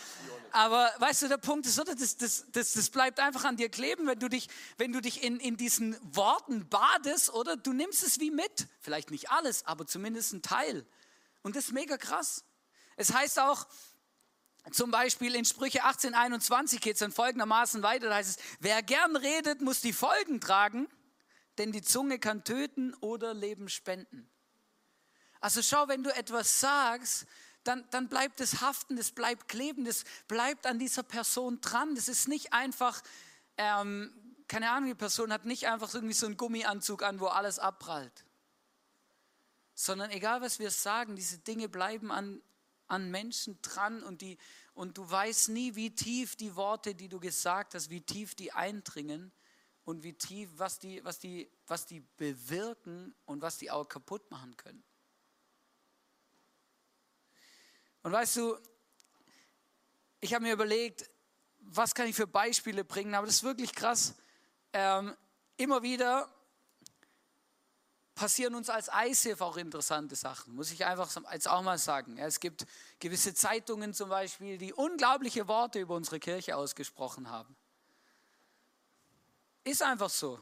Aber 0.52 0.92
weißt 0.98 1.22
du, 1.22 1.28
der 1.28 1.38
Punkt 1.38 1.66
ist, 1.66 1.78
oder? 1.78 1.94
Das, 1.94 2.16
das, 2.16 2.44
das, 2.52 2.72
das 2.72 2.90
bleibt 2.90 3.18
einfach 3.18 3.44
an 3.44 3.56
dir 3.56 3.70
kleben, 3.70 4.06
wenn 4.06 4.18
du 4.18 4.28
dich, 4.28 4.48
wenn 4.76 4.92
du 4.92 5.00
dich 5.00 5.22
in, 5.22 5.40
in 5.40 5.56
diesen 5.56 5.96
Worten 6.14 6.68
badest, 6.68 7.32
oder? 7.32 7.56
Du 7.56 7.72
nimmst 7.72 8.02
es 8.02 8.20
wie 8.20 8.30
mit. 8.30 8.66
Vielleicht 8.80 9.10
nicht 9.10 9.30
alles, 9.30 9.64
aber 9.66 9.86
zumindest 9.86 10.34
ein 10.34 10.42
Teil. 10.42 10.84
Und 11.42 11.56
das 11.56 11.66
ist 11.66 11.72
mega 11.72 11.96
krass. 11.96 12.44
Es 12.96 13.12
heißt 13.12 13.38
auch, 13.38 13.66
zum 14.70 14.90
Beispiel 14.90 15.34
in 15.34 15.44
Sprüche 15.44 15.84
18, 15.84 16.14
21 16.14 16.80
geht 16.80 16.94
es 16.94 17.00
dann 17.00 17.12
folgendermaßen 17.12 17.82
weiter. 17.82 18.08
Da 18.08 18.16
heißt 18.16 18.38
es, 18.38 18.44
wer 18.60 18.82
gern 18.82 19.16
redet, 19.16 19.60
muss 19.60 19.80
die 19.80 19.92
Folgen 19.92 20.40
tragen, 20.40 20.88
denn 21.58 21.72
die 21.72 21.82
Zunge 21.82 22.18
kann 22.18 22.44
töten 22.44 22.94
oder 23.00 23.34
Leben 23.34 23.68
spenden. 23.68 24.30
Also 25.44 25.60
schau, 25.60 25.88
wenn 25.88 26.02
du 26.02 26.08
etwas 26.16 26.58
sagst, 26.60 27.26
dann, 27.64 27.84
dann 27.90 28.08
bleibt 28.08 28.40
es 28.40 28.62
haften, 28.62 28.96
es 28.96 29.12
bleibt 29.12 29.46
kleben, 29.46 29.84
es 29.84 30.04
bleibt 30.26 30.66
an 30.66 30.78
dieser 30.78 31.02
Person 31.02 31.60
dran. 31.60 31.94
Das 31.94 32.08
ist 32.08 32.28
nicht 32.28 32.54
einfach, 32.54 33.02
ähm, 33.58 34.10
keine 34.48 34.70
Ahnung, 34.70 34.88
die 34.88 34.94
Person 34.94 35.30
hat 35.30 35.44
nicht 35.44 35.66
einfach 35.66 35.92
irgendwie 35.92 36.14
so 36.14 36.24
einen 36.24 36.38
Gummianzug 36.38 37.02
an, 37.02 37.20
wo 37.20 37.26
alles 37.26 37.58
abprallt. 37.58 38.24
Sondern 39.74 40.10
egal, 40.12 40.40
was 40.40 40.60
wir 40.60 40.70
sagen, 40.70 41.14
diese 41.14 41.36
Dinge 41.40 41.68
bleiben 41.68 42.10
an, 42.10 42.40
an 42.86 43.10
Menschen 43.10 43.58
dran 43.60 44.02
und, 44.02 44.22
die, 44.22 44.38
und 44.72 44.96
du 44.96 45.10
weißt 45.10 45.50
nie, 45.50 45.74
wie 45.74 45.94
tief 45.94 46.36
die 46.36 46.56
Worte, 46.56 46.94
die 46.94 47.10
du 47.10 47.20
gesagt 47.20 47.74
hast, 47.74 47.90
wie 47.90 48.00
tief 48.00 48.34
die 48.34 48.52
eindringen 48.52 49.30
und 49.84 50.04
wie 50.04 50.14
tief, 50.14 50.48
was 50.56 50.78
die, 50.78 51.04
was 51.04 51.18
die, 51.18 51.50
was 51.66 51.84
die 51.84 52.00
bewirken 52.16 53.14
und 53.26 53.42
was 53.42 53.58
die 53.58 53.70
auch 53.70 53.86
kaputt 53.86 54.30
machen 54.30 54.56
können. 54.56 54.82
Und 58.04 58.12
weißt 58.12 58.36
du, 58.36 58.58
ich 60.20 60.34
habe 60.34 60.44
mir 60.44 60.52
überlegt, 60.52 61.10
was 61.60 61.94
kann 61.94 62.06
ich 62.06 62.14
für 62.14 62.26
Beispiele 62.26 62.84
bringen, 62.84 63.14
aber 63.14 63.26
das 63.26 63.36
ist 63.36 63.44
wirklich 63.44 63.74
krass. 63.74 64.14
Ähm, 64.74 65.16
immer 65.56 65.82
wieder 65.82 66.28
passieren 68.14 68.54
uns 68.54 68.68
als 68.68 68.90
ICF 68.94 69.40
auch 69.40 69.56
interessante 69.56 70.16
Sachen, 70.16 70.54
muss 70.54 70.70
ich 70.70 70.84
einfach 70.84 71.10
jetzt 71.32 71.48
auch 71.48 71.62
mal 71.62 71.78
sagen. 71.78 72.18
Es 72.18 72.40
gibt 72.40 72.66
gewisse 73.00 73.32
Zeitungen 73.32 73.94
zum 73.94 74.10
Beispiel, 74.10 74.58
die 74.58 74.74
unglaubliche 74.74 75.48
Worte 75.48 75.80
über 75.80 75.96
unsere 75.96 76.20
Kirche 76.20 76.56
ausgesprochen 76.56 77.30
haben. 77.30 77.56
Ist 79.64 79.82
einfach 79.82 80.10
so. 80.10 80.38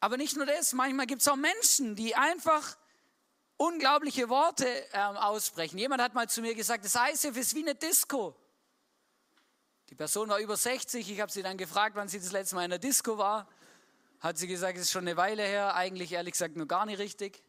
Aber 0.00 0.16
nicht 0.16 0.36
nur 0.36 0.46
das, 0.46 0.72
manchmal 0.72 1.06
gibt 1.06 1.22
es 1.22 1.28
auch 1.28 1.36
Menschen, 1.36 1.94
die 1.94 2.16
einfach 2.16 2.76
unglaubliche 3.58 4.30
Worte 4.30 4.66
ähm, 4.92 5.16
aussprechen. 5.16 5.76
Jemand 5.78 6.00
hat 6.00 6.14
mal 6.14 6.28
zu 6.28 6.40
mir 6.40 6.54
gesagt, 6.54 6.84
das 6.84 6.94
ICF 6.94 7.36
ist 7.36 7.54
wie 7.54 7.62
eine 7.62 7.74
Disco. 7.74 8.34
Die 9.90 9.94
Person 9.94 10.28
war 10.28 10.38
über 10.38 10.56
60, 10.56 11.10
ich 11.10 11.20
habe 11.20 11.30
sie 11.30 11.42
dann 11.42 11.58
gefragt, 11.58 11.96
wann 11.96 12.08
sie 12.08 12.18
das 12.18 12.32
letzte 12.32 12.54
Mal 12.54 12.64
in 12.64 12.70
der 12.70 12.78
Disco 12.78 13.18
war. 13.18 13.48
Hat 14.20 14.38
sie 14.38 14.46
gesagt, 14.46 14.76
es 14.76 14.84
ist 14.84 14.92
schon 14.92 15.06
eine 15.06 15.16
Weile 15.16 15.42
her, 15.42 15.74
eigentlich 15.74 16.12
ehrlich 16.12 16.32
gesagt 16.32 16.56
nur 16.56 16.66
gar 16.66 16.86
nicht 16.86 16.98
richtig. 16.98 17.42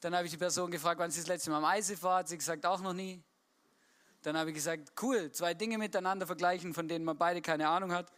Dann 0.00 0.14
habe 0.14 0.26
ich 0.26 0.30
die 0.30 0.38
Person 0.38 0.70
gefragt, 0.70 1.00
wann 1.00 1.10
sie 1.10 1.20
das 1.20 1.28
letzte 1.28 1.50
Mal 1.50 1.64
am 1.64 1.78
ICF 1.78 2.02
war, 2.02 2.18
hat 2.18 2.28
sie 2.28 2.38
gesagt, 2.38 2.66
auch 2.66 2.80
noch 2.80 2.92
nie. 2.92 3.22
Dann 4.22 4.36
habe 4.36 4.50
ich 4.50 4.56
gesagt, 4.56 4.92
cool, 5.02 5.32
zwei 5.32 5.54
Dinge 5.54 5.78
miteinander 5.78 6.26
vergleichen, 6.26 6.74
von 6.74 6.88
denen 6.88 7.04
man 7.04 7.16
beide 7.16 7.40
keine 7.40 7.68
Ahnung 7.68 7.92
hat. 7.92 8.12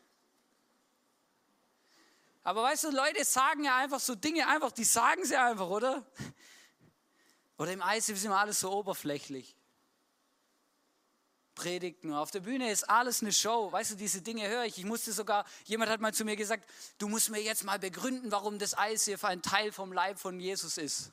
Aber 2.43 2.65
weißt 2.65 2.85
du, 2.85 2.91
Leute 2.91 3.25
sagen 3.25 3.65
ja 3.65 3.77
einfach 3.77 4.01
so 4.01 4.17
Dinge 4.17 4.49
einfach, 4.49 4.73
die 4.73 4.85
sagen 4.85 5.25
sie 5.25 5.37
einfach, 5.37 5.69
oder? 5.69 6.05
Oder 7.63 7.75
im 7.75 7.81
Eis 7.81 8.09
ist 8.09 8.25
immer 8.25 8.41
alles 8.41 8.59
so 8.59 8.73
oberflächlich. 8.73 9.55
Predigten. 11.55 12.13
Auf 12.13 12.33
der 12.33 12.41
Bühne 12.41 12.73
ist 12.73 12.91
alles 12.91 13.23
eine 13.23 13.31
Show. 13.31 13.71
Weißt 13.71 13.93
du, 13.93 13.95
diese 13.95 14.21
Dinge 14.21 14.49
höre 14.49 14.65
ich. 14.65 14.79
Ich 14.79 14.85
musste 14.85 15.13
sogar, 15.13 15.47
jemand 15.67 15.89
hat 15.89 16.01
mal 16.01 16.13
zu 16.13 16.25
mir 16.25 16.35
gesagt, 16.35 16.69
du 16.99 17.07
musst 17.07 17.31
mir 17.31 17.41
jetzt 17.41 17.63
mal 17.63 17.79
begründen, 17.79 18.33
warum 18.33 18.59
das 18.59 18.75
für 18.75 19.29
ein 19.29 19.43
Teil 19.43 19.71
vom 19.71 19.93
Leib 19.93 20.19
von 20.19 20.41
Jesus 20.41 20.77
ist. 20.77 21.13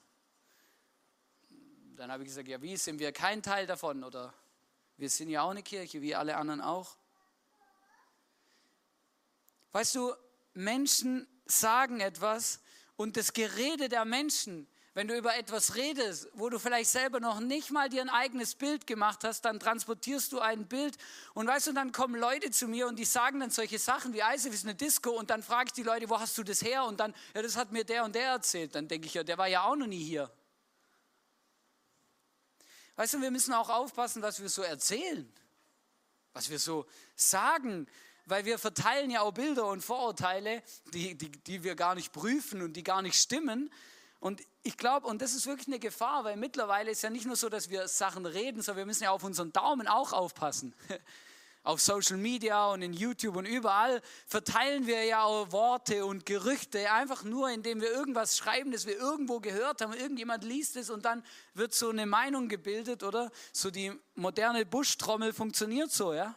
Dann 1.95 2.11
habe 2.11 2.23
ich 2.23 2.29
gesagt, 2.29 2.47
ja, 2.47 2.59
wie 2.63 2.77
sind 2.77 2.97
wir 2.97 3.11
kein 3.11 3.43
Teil 3.43 3.67
davon? 3.67 4.03
Oder 4.03 4.33
wir 4.97 5.11
sind 5.11 5.29
ja 5.29 5.43
auch 5.43 5.51
eine 5.51 5.61
Kirche, 5.61 6.01
wie 6.01 6.15
alle 6.15 6.35
anderen 6.35 6.61
auch. 6.61 6.97
Weißt 9.71 9.93
du, 9.93 10.15
Menschen 10.55 11.27
sagen 11.45 11.99
etwas 11.99 12.59
und 12.95 13.17
das 13.17 13.33
Gerede 13.33 13.87
der 13.87 14.03
Menschen 14.03 14.67
wenn 14.93 15.07
du 15.07 15.15
über 15.15 15.35
etwas 15.35 15.75
redest, 15.75 16.27
wo 16.33 16.49
du 16.49 16.59
vielleicht 16.59 16.89
selber 16.89 17.19
noch 17.19 17.39
nicht 17.39 17.71
mal 17.71 17.89
dir 17.89 18.01
ein 18.01 18.09
eigenes 18.09 18.55
Bild 18.55 18.87
gemacht 18.87 19.23
hast, 19.23 19.45
dann 19.45 19.59
transportierst 19.59 20.31
du 20.31 20.39
ein 20.39 20.67
Bild. 20.67 20.97
Und 21.33 21.47
weißt 21.47 21.67
du, 21.67 21.73
dann 21.73 21.91
kommen 21.91 22.15
Leute 22.15 22.51
zu 22.51 22.67
mir 22.67 22.87
und 22.87 22.97
die 22.97 23.05
sagen 23.05 23.39
dann 23.39 23.51
solche 23.51 23.77
Sachen 23.79 24.13
wie 24.13 24.23
Eisef 24.23 24.53
ist 24.53 24.65
eine 24.65 24.75
Disco 24.75 25.11
und 25.11 25.29
dann 25.29 25.43
frage 25.43 25.67
ich 25.67 25.73
die 25.73 25.83
Leute, 25.83 26.09
wo 26.09 26.19
hast 26.19 26.37
du 26.37 26.43
das 26.43 26.61
her? 26.61 26.85
Und 26.85 26.99
dann, 26.99 27.13
ja, 27.35 27.41
das 27.41 27.55
hat 27.55 27.71
mir 27.71 27.83
der 27.83 28.03
und 28.03 28.15
der 28.15 28.29
erzählt. 28.29 28.75
Dann 28.75 28.87
denke 28.87 29.07
ich, 29.07 29.13
ja, 29.13 29.23
der 29.23 29.37
war 29.37 29.47
ja 29.47 29.63
auch 29.63 29.75
noch 29.75 29.87
nie 29.87 30.03
hier. 30.03 30.31
Weißt 32.95 33.13
du, 33.13 33.21
wir 33.21 33.31
müssen 33.31 33.53
auch 33.53 33.69
aufpassen, 33.69 34.21
was 34.21 34.41
wir 34.41 34.49
so 34.49 34.61
erzählen. 34.61 35.31
was 36.33 36.49
wir 36.49 36.59
so 36.59 36.85
sagen, 37.15 37.87
weil 38.25 38.45
wir 38.45 38.59
verteilen 38.59 39.09
ja 39.09 39.21
auch 39.21 39.33
Bilder 39.33 39.67
und 39.67 39.81
Vorurteile, 39.81 40.61
die, 40.93 41.15
die, 41.15 41.31
die 41.31 41.63
wir 41.63 41.75
gar 41.75 41.95
nicht 41.95 42.11
prüfen 42.13 42.61
und 42.61 42.73
die 42.73 42.83
gar 42.83 43.01
nicht 43.01 43.15
stimmen. 43.15 43.71
Und 44.19 44.41
ich 44.63 44.77
glaube, 44.77 45.07
und 45.07 45.21
das 45.21 45.33
ist 45.33 45.47
wirklich 45.47 45.67
eine 45.67 45.79
Gefahr, 45.79 46.23
weil 46.23 46.35
mittlerweile 46.35 46.91
ist 46.91 47.01
ja 47.01 47.09
nicht 47.09 47.25
nur 47.25 47.35
so, 47.35 47.49
dass 47.49 47.69
wir 47.69 47.87
Sachen 47.87 48.25
reden, 48.25 48.61
sondern 48.61 48.79
wir 48.79 48.85
müssen 48.85 49.03
ja 49.03 49.11
auf 49.11 49.23
unseren 49.23 49.53
Daumen 49.53 49.87
auch 49.87 50.13
aufpassen. 50.13 50.73
Auf 51.61 51.81
Social 51.81 52.15
Media 52.15 52.67
und 52.71 52.81
in 52.81 52.93
YouTube 52.93 53.35
und 53.35 53.45
überall 53.45 54.01
verteilen 54.25 54.87
wir 54.87 55.03
ja 55.03 55.23
auch 55.23 55.51
Worte 55.51 56.05
und 56.05 56.25
Gerüchte, 56.25 56.89
einfach 56.89 57.25
nur 57.25 57.49
indem 57.49 57.81
wir 57.81 57.91
irgendwas 57.91 58.37
schreiben, 58.37 58.71
das 58.71 58.87
wir 58.87 58.97
irgendwo 58.97 59.41
gehört 59.41 59.81
haben. 59.81 59.91
Irgendjemand 59.93 60.45
liest 60.45 60.77
es 60.77 60.89
und 60.89 61.03
dann 61.03 61.21
wird 61.53 61.73
so 61.73 61.89
eine 61.89 62.05
Meinung 62.05 62.47
gebildet, 62.47 63.03
oder? 63.03 63.29
So 63.51 63.71
die 63.71 63.91
moderne 64.15 64.65
Buschtrommel 64.65 65.33
funktioniert 65.33 65.91
so, 65.91 66.13
ja? 66.13 66.33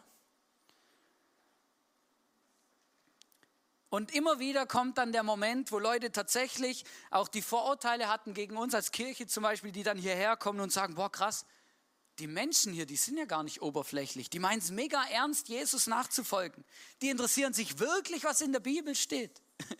Und 3.93 4.11
immer 4.11 4.39
wieder 4.39 4.65
kommt 4.65 4.97
dann 4.97 5.11
der 5.11 5.21
Moment, 5.21 5.71
wo 5.71 5.77
Leute 5.77 6.11
tatsächlich 6.11 6.83
auch 7.11 7.27
die 7.27 7.43
Vorurteile 7.43 8.09
hatten 8.09 8.33
gegen 8.33 8.57
uns 8.57 8.73
als 8.73 8.91
Kirche 8.91 9.27
zum 9.27 9.43
Beispiel, 9.43 9.71
die 9.71 9.83
dann 9.83 9.99
hierher 9.99 10.35
kommen 10.35 10.61
und 10.61 10.71
sagen, 10.71 10.95
boah 10.95 11.11
krass, 11.11 11.45
die 12.17 12.25
Menschen 12.25 12.73
hier, 12.73 12.87
die 12.87 12.95
sind 12.95 13.17
ja 13.17 13.25
gar 13.25 13.43
nicht 13.43 13.61
oberflächlich. 13.61 14.31
Die 14.31 14.39
meinen 14.39 14.57
es 14.57 14.71
mega 14.71 14.99
ernst, 15.11 15.47
Jesus 15.47 15.85
nachzufolgen. 15.85 16.65
Die 17.03 17.09
interessieren 17.09 17.53
sich 17.53 17.77
wirklich, 17.77 18.23
was 18.23 18.41
in 18.41 18.51
der 18.51 18.61
Bibel 18.61 18.95
steht. 18.95 19.39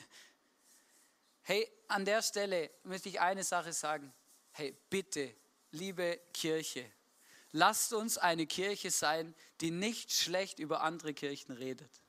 Hey, 1.46 1.68
an 1.88 2.06
der 2.06 2.22
Stelle 2.22 2.70
möchte 2.84 3.10
ich 3.10 3.20
eine 3.20 3.44
Sache 3.44 3.74
sagen. 3.74 4.14
Hey, 4.52 4.78
bitte, 4.92 5.36
liebe 5.72 6.22
Kirche, 6.34 6.90
lasst 7.52 7.94
uns 7.94 8.20
eine 8.20 8.46
Kirche 8.46 8.92
sein, 8.92 9.34
die 9.60 9.72
nicht 9.72 10.14
schlecht 10.14 10.60
über 10.60 10.84
andere 10.84 11.16
Kirchen 11.16 11.52
redet. 11.52 12.03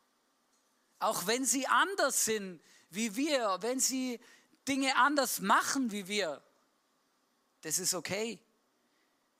Auch 1.04 1.26
wenn 1.26 1.44
sie 1.44 1.66
anders 1.66 2.24
sind 2.24 2.62
wie 2.88 3.14
wir, 3.14 3.58
wenn 3.60 3.78
sie 3.78 4.18
Dinge 4.66 4.96
anders 4.96 5.40
machen 5.40 5.92
wie 5.92 6.08
wir, 6.08 6.42
das 7.60 7.78
ist 7.78 7.92
okay. 7.92 8.38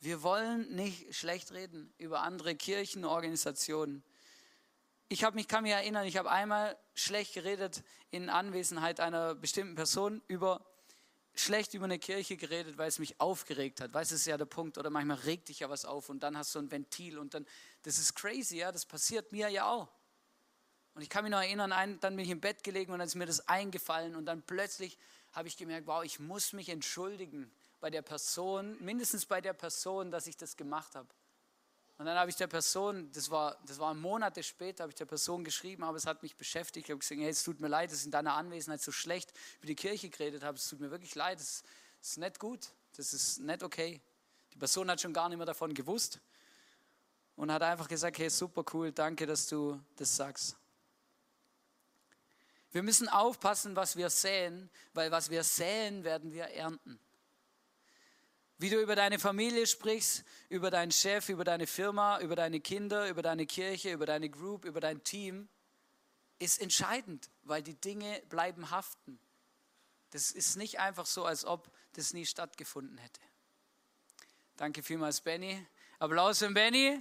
Wir 0.01 0.23
wollen 0.23 0.75
nicht 0.75 1.15
schlecht 1.15 1.53
reden 1.53 1.91
über 1.97 2.21
andere 2.21 2.55
Kirchen, 2.55 3.07
Organisationen. 3.07 4.05
Ich 5.09 5.25
habe 5.25 5.37
mich, 5.37 5.49
kann 5.49 5.63
mich 5.63 5.73
erinnern, 5.73 6.05
ich 6.05 6.19
habe 6.19 6.31
einmal 6.31 6.77
schlecht 6.93 7.33
geredet 7.33 7.83
in 8.11 8.29
Anwesenheit 8.29 9.01
einer 9.01 9.35
bestimmten 9.35 9.75
Person 9.75 10.21
über 10.27 10.63
schlecht 11.35 11.73
über 11.73 11.87
eine 11.87 11.99
Kirche 11.99 12.37
geredet, 12.37 12.77
weil 12.77 12.89
es 12.89 12.99
mich 12.99 13.19
aufgeregt 13.23 13.81
hat. 13.81 13.95
Weißt 13.95 14.11
du, 14.11 14.17
ist 14.17 14.27
ja 14.27 14.37
der 14.37 14.45
Punkt. 14.45 14.77
Oder 14.77 14.91
manchmal 14.91 15.17
regt 15.17 15.49
dich 15.49 15.61
ja 15.61 15.71
was 15.71 15.87
auf 15.87 16.11
und 16.11 16.23
dann 16.23 16.37
hast 16.37 16.55
du 16.55 16.59
ein 16.59 16.71
Ventil 16.71 17.19
und 17.19 17.33
dann, 17.33 17.47
das 17.85 17.97
ist 17.97 18.15
crazy, 18.15 18.59
ja, 18.59 18.71
das 18.71 18.85
passiert 18.85 19.33
mir 19.33 19.49
ja 19.49 19.65
auch. 19.65 19.89
Und 20.95 21.03
ich 21.03 21.09
kann 21.09 21.25
mich 21.25 21.33
noch 21.33 21.41
erinnern, 21.41 21.73
ein, 21.73 21.99
dann 22.01 22.15
bin 22.15 22.25
ich 22.25 22.31
im 22.31 22.41
Bett 22.41 22.63
gelegen 22.63 22.93
und 22.93 23.01
dann 23.01 23.09
ist 23.09 23.17
mir 23.17 23.27
das 23.27 23.49
eingefallen 23.49 24.15
und 24.15 24.27
dann 24.27 24.43
plötzlich 24.43 24.97
habe 25.33 25.49
ich 25.49 25.57
gemerkt, 25.57 25.89
wow, 25.89 26.05
ich 26.05 26.21
muss 26.21 26.53
mich 26.53 26.69
entschuldigen 26.69 27.51
bei 27.81 27.91
der 27.91 28.03
Person, 28.03 28.77
mindestens 28.81 29.27
bei 29.27 29.41
der 29.41 29.53
Person, 29.53 30.11
dass 30.13 30.29
ich 30.29 30.37
das 30.37 30.57
gemacht 30.57 30.95
habe. 30.95 31.09
Und 31.99 32.07
dann 32.07 32.17
habe 32.17 32.31
ich 32.31 32.37
der 32.37 32.47
Person, 32.47 33.11
das 33.13 33.31
war, 33.31 33.57
das 33.67 33.79
war 33.79 33.95
Monate 33.95 34.43
später, 34.43 34.83
habe 34.83 34.91
ich 34.91 34.97
der 34.97 35.05
Person 35.05 35.45
geschrieben, 35.45 35.85
aber 35.85 35.97
es 35.97 36.07
hat 36.07 36.23
mich 36.23 36.37
beschäftigt. 36.37 36.87
Ich 36.87 36.91
habe 36.91 36.99
gesagt, 36.99 37.21
hey, 37.21 37.29
es 37.29 37.45
tut 37.45 37.61
mir 37.61 37.69
leid, 37.69 37.91
dass 37.91 38.01
ich 38.01 38.07
in 38.07 38.11
deiner 38.11 38.35
Anwesenheit 38.35 38.81
so 38.81 38.91
schlecht 38.91 39.33
über 39.59 39.67
die 39.67 39.77
Kirche 39.77 40.11
geredet 40.11 40.43
habe. 40.43 40.59
Es 40.59 40.69
tut 40.69 40.81
mir 40.81 40.91
wirklich 40.91 41.15
leid, 41.15 41.39
das 41.39 41.63
ist 42.01 42.19
nicht 42.19 42.39
gut, 42.39 42.69
das 42.97 43.13
ist 43.15 43.39
nicht 43.39 43.63
okay. 43.63 44.01
Die 44.53 44.59
Person 44.59 44.91
hat 44.91 45.01
schon 45.01 45.13
gar 45.13 45.29
nicht 45.29 45.39
mehr 45.39 45.47
davon 45.47 45.73
gewusst 45.73 46.21
und 47.37 47.51
hat 47.53 47.63
einfach 47.63 47.89
gesagt, 47.89 48.19
hey, 48.19 48.31
super 48.31 48.65
cool, 48.73 48.93
danke, 48.93 49.27
dass 49.27 49.47
du 49.47 49.81
das 49.97 50.15
sagst. 50.15 50.57
Wir 52.75 52.83
müssen 52.83 53.09
aufpassen, 53.09 53.77
was 53.77 53.95
wir 53.95 54.11
säen, 54.11 54.69
weil 54.95 55.13
was 55.13 55.31
wir 55.31 55.45
säen, 55.45 56.03
werden 56.03 56.33
wir 56.33 56.47
ernten. 56.47 56.99
Wie 58.59 58.69
du 58.69 58.81
über 58.83 58.97
deine 58.97 59.21
Familie 59.21 59.69
sprichst, 59.69 60.25
über 60.49 60.73
deinen 60.73 60.91
Chef, 60.91 61.29
über 61.29 61.45
deine 61.45 61.69
Firma, 61.69 62.19
über 62.19 62.35
deine 62.35 62.59
Kinder, 62.59 63.09
über 63.09 63.23
deine 63.23 63.47
Kirche, 63.47 63.93
über 63.93 64.07
deine 64.07 64.29
Group, 64.29 64.65
über 64.65 64.81
dein 64.81 65.05
Team, 65.05 65.49
ist 66.41 66.61
entscheidend, 66.61 67.31
weil 67.45 67.63
die 67.63 67.77
Dinge 67.77 68.21
bleiben 68.29 68.69
haften. 68.73 69.21
Das 70.11 70.33
ist 70.33 70.57
nicht 70.57 70.81
einfach 70.81 71.07
so, 71.07 71.25
als 71.25 71.45
ob 71.45 71.71
das 71.93 72.13
nie 72.13 72.27
stattgefunden 72.27 72.99
hätte. 72.99 73.21
Danke 74.57 74.83
vielmals, 74.83 75.21
Benny. 75.21 75.65
Applaus 76.01 76.41
für 76.41 76.51
Benny. 76.51 77.01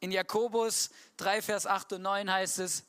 In 0.00 0.12
Jakobus 0.12 0.90
3, 1.18 1.42
Vers 1.42 1.66
8 1.66 1.94
und 1.94 2.02
9 2.02 2.30
heißt 2.30 2.58
es, 2.60 2.84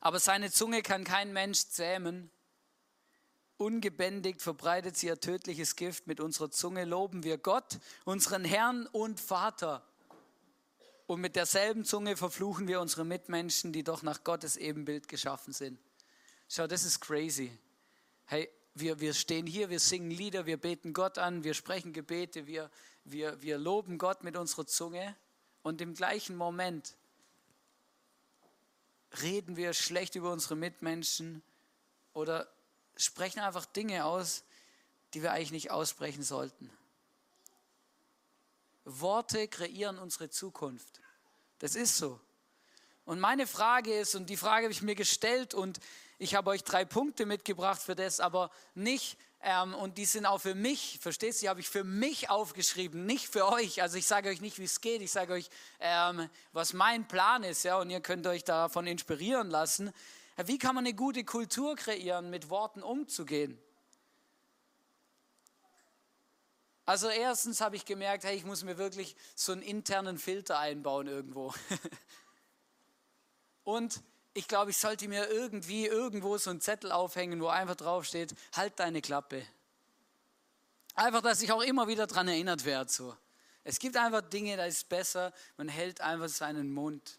aber 0.00 0.18
seine 0.18 0.50
Zunge 0.50 0.82
kann 0.82 1.04
kein 1.04 1.32
Mensch 1.32 1.66
zähmen. 1.68 2.30
Ungebändigt 3.56 4.42
verbreitet 4.42 4.96
sie 4.96 5.06
ihr 5.06 5.20
tödliches 5.20 5.76
Gift. 5.76 6.08
Mit 6.08 6.18
unserer 6.18 6.50
Zunge 6.50 6.84
loben 6.84 7.22
wir 7.22 7.38
Gott, 7.38 7.78
unseren 8.04 8.44
Herrn 8.44 8.86
und 8.86 9.20
Vater. 9.20 9.86
Und 11.06 11.20
mit 11.20 11.36
derselben 11.36 11.84
Zunge 11.84 12.16
verfluchen 12.16 12.66
wir 12.66 12.80
unsere 12.80 13.04
Mitmenschen, 13.04 13.72
die 13.72 13.84
doch 13.84 14.02
nach 14.02 14.24
Gottes 14.24 14.56
Ebenbild 14.56 15.06
geschaffen 15.06 15.52
sind. 15.52 15.78
Schau, 16.48 16.66
das 16.66 16.84
ist 16.84 17.00
crazy. 17.00 17.56
Hey, 18.24 18.48
wir, 18.74 18.98
wir 18.98 19.14
stehen 19.14 19.46
hier, 19.46 19.70
wir 19.70 19.78
singen 19.78 20.10
Lieder, 20.10 20.46
wir 20.46 20.56
beten 20.56 20.92
Gott 20.92 21.18
an, 21.18 21.44
wir 21.44 21.54
sprechen 21.54 21.92
Gebete, 21.92 22.46
wir, 22.46 22.70
wir, 23.04 23.40
wir 23.42 23.58
loben 23.58 23.98
Gott 23.98 24.24
mit 24.24 24.36
unserer 24.36 24.66
Zunge. 24.66 25.16
Und 25.62 25.80
im 25.80 25.94
gleichen 25.94 26.36
Moment 26.36 26.96
reden 29.20 29.56
wir 29.56 29.74
schlecht 29.74 30.14
über 30.14 30.32
unsere 30.32 30.56
Mitmenschen 30.56 31.42
oder 32.14 32.48
sprechen 32.96 33.40
einfach 33.40 33.66
Dinge 33.66 34.04
aus, 34.04 34.44
die 35.14 35.22
wir 35.22 35.32
eigentlich 35.32 35.52
nicht 35.52 35.70
aussprechen 35.70 36.22
sollten. 36.22 36.70
Worte 38.84 39.46
kreieren 39.48 39.98
unsere 39.98 40.30
Zukunft. 40.30 41.00
Das 41.58 41.76
ist 41.76 41.96
so. 41.96 42.18
Und 43.04 43.20
meine 43.20 43.46
Frage 43.46 43.96
ist, 43.96 44.14
und 44.14 44.30
die 44.30 44.36
Frage 44.36 44.64
habe 44.64 44.72
ich 44.72 44.82
mir 44.82 44.94
gestellt 44.94 45.54
und 45.54 45.80
ich 46.18 46.34
habe 46.34 46.50
euch 46.50 46.64
drei 46.64 46.84
Punkte 46.84 47.26
mitgebracht 47.26 47.80
für 47.80 47.94
das, 47.94 48.20
aber 48.20 48.50
nicht, 48.74 49.18
ähm, 49.44 49.74
und 49.74 49.98
die 49.98 50.04
sind 50.04 50.24
auch 50.24 50.38
für 50.38 50.54
mich, 50.54 50.98
verstehst 51.00 51.40
du, 51.40 51.44
die 51.44 51.48
habe 51.48 51.60
ich 51.60 51.68
für 51.68 51.82
mich 51.82 52.30
aufgeschrieben, 52.30 53.06
nicht 53.06 53.28
für 53.28 53.48
euch. 53.50 53.82
Also 53.82 53.98
ich 53.98 54.06
sage 54.06 54.28
euch 54.28 54.40
nicht, 54.40 54.58
wie 54.60 54.64
es 54.64 54.80
geht, 54.80 55.02
ich 55.02 55.10
sage 55.10 55.32
euch, 55.32 55.50
ähm, 55.80 56.28
was 56.52 56.72
mein 56.72 57.08
Plan 57.08 57.42
ist, 57.42 57.64
ja, 57.64 57.78
und 57.78 57.90
ihr 57.90 58.00
könnt 58.00 58.26
euch 58.28 58.44
davon 58.44 58.86
inspirieren 58.86 59.50
lassen. 59.50 59.92
Wie 60.44 60.58
kann 60.58 60.76
man 60.76 60.86
eine 60.86 60.94
gute 60.94 61.24
Kultur 61.24 61.74
kreieren, 61.74 62.30
mit 62.30 62.50
Worten 62.50 62.82
umzugehen? 62.82 63.60
Also 66.84 67.08
erstens 67.08 67.60
habe 67.60 67.74
ich 67.76 67.84
gemerkt, 67.84 68.24
hey, 68.24 68.36
ich 68.36 68.44
muss 68.44 68.62
mir 68.62 68.78
wirklich 68.78 69.16
so 69.34 69.52
einen 69.52 69.62
internen 69.62 70.18
Filter 70.18 70.58
einbauen 70.58 71.08
irgendwo. 71.08 71.52
Und 73.64 74.02
ich 74.34 74.48
glaube, 74.48 74.70
ich 74.70 74.78
sollte 74.78 75.08
mir 75.08 75.28
irgendwie 75.30 75.86
irgendwo 75.86 76.38
so 76.38 76.50
einen 76.50 76.60
Zettel 76.60 76.90
aufhängen, 76.92 77.40
wo 77.40 77.48
einfach 77.48 77.76
draufsteht, 77.76 78.34
halt 78.54 78.78
deine 78.78 79.02
Klappe. 79.02 79.44
Einfach, 80.94 81.22
dass 81.22 81.42
ich 81.42 81.52
auch 81.52 81.62
immer 81.62 81.88
wieder 81.88 82.06
daran 82.06 82.28
erinnert 82.28 82.64
werde. 82.64 82.90
So. 82.90 83.16
Es 83.64 83.78
gibt 83.78 83.96
einfach 83.96 84.22
Dinge, 84.22 84.56
da 84.56 84.64
ist 84.64 84.76
es 84.76 84.84
besser, 84.84 85.32
man 85.56 85.68
hält 85.68 86.00
einfach 86.00 86.28
seinen 86.28 86.72
Mund. 86.72 87.18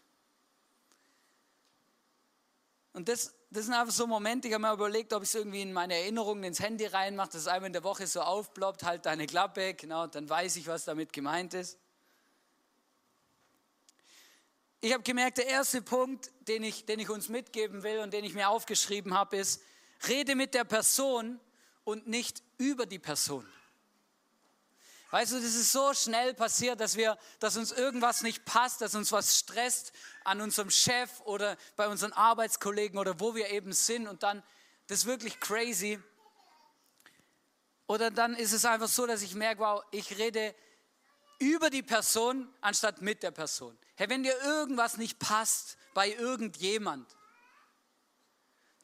Und 2.92 3.08
das, 3.08 3.34
das 3.50 3.64
sind 3.64 3.74
einfach 3.74 3.92
so 3.92 4.06
Momente, 4.06 4.46
ich 4.46 4.54
habe 4.54 4.62
mir 4.62 4.72
überlegt, 4.72 5.12
ob 5.12 5.22
ich 5.22 5.28
es 5.28 5.34
irgendwie 5.34 5.62
in 5.62 5.72
meine 5.72 5.94
Erinnerungen 5.94 6.44
ins 6.44 6.60
Handy 6.60 6.86
reinmache, 6.86 7.30
dass 7.30 7.42
es 7.42 7.48
einmal 7.48 7.68
in 7.68 7.72
der 7.72 7.82
Woche 7.82 8.06
so 8.06 8.20
aufploppt, 8.20 8.84
halt 8.84 9.06
deine 9.06 9.26
Klappe, 9.26 9.74
genau, 9.74 10.06
dann 10.06 10.28
weiß 10.28 10.56
ich, 10.56 10.68
was 10.68 10.84
damit 10.84 11.12
gemeint 11.12 11.54
ist. 11.54 11.78
Ich 14.84 14.92
habe 14.92 15.02
gemerkt, 15.02 15.38
der 15.38 15.46
erste 15.46 15.80
Punkt, 15.80 16.30
den 16.46 16.62
ich, 16.62 16.84
den 16.84 16.98
ich 16.98 17.08
uns 17.08 17.30
mitgeben 17.30 17.82
will 17.82 18.00
und 18.00 18.12
den 18.12 18.22
ich 18.22 18.34
mir 18.34 18.50
aufgeschrieben 18.50 19.14
habe, 19.14 19.38
ist, 19.38 19.62
rede 20.08 20.34
mit 20.34 20.52
der 20.52 20.64
Person 20.64 21.40
und 21.84 22.06
nicht 22.06 22.42
über 22.58 22.84
die 22.84 22.98
Person. 22.98 23.50
Weißt 25.10 25.32
du, 25.32 25.36
das 25.36 25.54
ist 25.54 25.72
so 25.72 25.94
schnell 25.94 26.34
passiert, 26.34 26.80
dass 26.80 26.98
wir, 26.98 27.16
dass 27.38 27.56
uns 27.56 27.72
irgendwas 27.72 28.20
nicht 28.20 28.44
passt, 28.44 28.82
dass 28.82 28.94
uns 28.94 29.10
was 29.10 29.38
stresst 29.38 29.94
an 30.22 30.42
unserem 30.42 30.68
Chef 30.68 31.18
oder 31.20 31.56
bei 31.76 31.88
unseren 31.88 32.12
Arbeitskollegen 32.12 32.98
oder 32.98 33.18
wo 33.20 33.34
wir 33.34 33.48
eben 33.48 33.72
sind 33.72 34.06
und 34.06 34.22
dann, 34.22 34.42
das 34.86 34.98
ist 34.98 35.06
wirklich 35.06 35.40
crazy. 35.40 35.98
Oder 37.86 38.10
dann 38.10 38.34
ist 38.34 38.52
es 38.52 38.66
einfach 38.66 38.88
so, 38.88 39.06
dass 39.06 39.22
ich 39.22 39.34
merke, 39.34 39.62
wow, 39.62 39.82
ich 39.92 40.18
rede 40.18 40.54
über 41.38 41.70
die 41.70 41.82
Person 41.82 42.52
anstatt 42.60 43.02
mit 43.02 43.22
der 43.22 43.30
Person. 43.30 43.76
Herr, 43.96 44.08
wenn 44.08 44.22
dir 44.22 44.36
irgendwas 44.42 44.96
nicht 44.96 45.18
passt 45.18 45.76
bei 45.92 46.12
irgendjemand, 46.12 47.16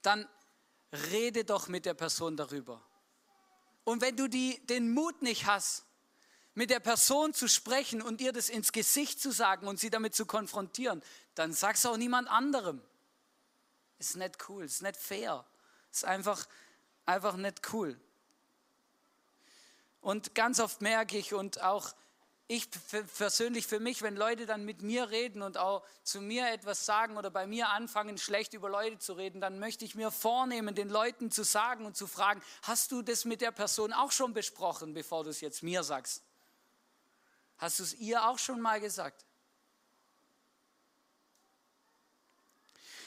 dann 0.03 0.29
rede 1.11 1.45
doch 1.45 1.69
mit 1.69 1.87
der 1.87 1.95
Person 1.95 2.37
darüber. 2.37 2.83
Und 3.85 4.03
wenn 4.03 4.17
du 4.17 4.29
die, 4.29 4.65
den 4.67 4.93
Mut 4.93 5.23
nicht 5.23 5.47
hast, 5.47 5.85
mit 6.55 6.71
der 6.71 6.81
Person 6.81 7.33
zu 7.33 7.49
sprechen 7.49 8.03
und 8.03 8.21
ihr 8.21 8.33
das 8.33 8.49
ins 8.49 8.73
Gesicht 8.73 9.21
zu 9.21 9.31
sagen 9.31 9.67
und 9.67 9.79
sie 9.79 9.91
damit 9.91 10.15
zu 10.15 10.27
konfrontieren, 10.27 11.03
dann 11.35 11.53
sag's 11.53 11.87
auch 11.87 11.97
niemand 11.97 12.29
anderem. 12.29 12.83
Ist 13.99 14.17
nicht 14.17 14.49
cool, 14.49 14.65
ist 14.65 14.83
nicht 14.83 14.97
fair. 14.97 15.45
Ist 15.93 16.05
einfach, 16.05 16.47
einfach 17.07 17.37
nicht 17.37 17.73
cool. 17.73 18.01
Und 20.01 20.35
ganz 20.35 20.61
oft 20.61 20.81
merke 20.81 21.19
ich 21.19 21.35
und 21.35 21.61
auch 21.63 21.95
ich 22.51 22.69
persönlich 23.17 23.69
für 23.69 23.79
mich, 23.79 24.03
wenn 24.03 24.17
Leute 24.17 24.45
dann 24.45 24.65
mit 24.65 24.83
mir 24.83 25.11
reden 25.11 25.41
und 25.41 25.57
auch 25.57 25.85
zu 26.03 26.21
mir 26.21 26.51
etwas 26.51 26.85
sagen 26.85 27.17
oder 27.17 27.31
bei 27.31 27.47
mir 27.47 27.69
anfangen, 27.69 28.19
schlecht 28.19 28.55
über 28.55 28.69
Leute 28.69 28.99
zu 28.99 29.13
reden, 29.13 29.41
dann 29.41 29.61
möchte 29.61 29.85
ich 29.85 29.95
mir 29.95 30.11
vornehmen, 30.11 30.75
den 30.75 30.89
Leuten 30.89 31.31
zu 31.31 31.45
sagen 31.45 31.87
und 31.87 31.97
zu 31.97 32.09
fragen, 32.09 32.43
hast 32.63 32.91
du 32.91 33.03
das 33.03 33.25
mit 33.25 33.41
der 33.41 33.53
Person 33.53 33.93
auch 33.93 34.11
schon 34.11 34.35
besprochen, 34.35 34.95
bevor 34.95 35.23
du 35.23 35.31
es 35.31 35.41
jetzt 35.41 35.63
mir 35.63 35.85
sagst? 35.85 36.25
Hast 37.57 37.79
du 37.79 37.85
es 37.85 37.95
ihr 37.95 38.27
auch 38.27 38.41
schon 38.41 38.61
mal 38.61 38.81
gesagt? 38.81 39.25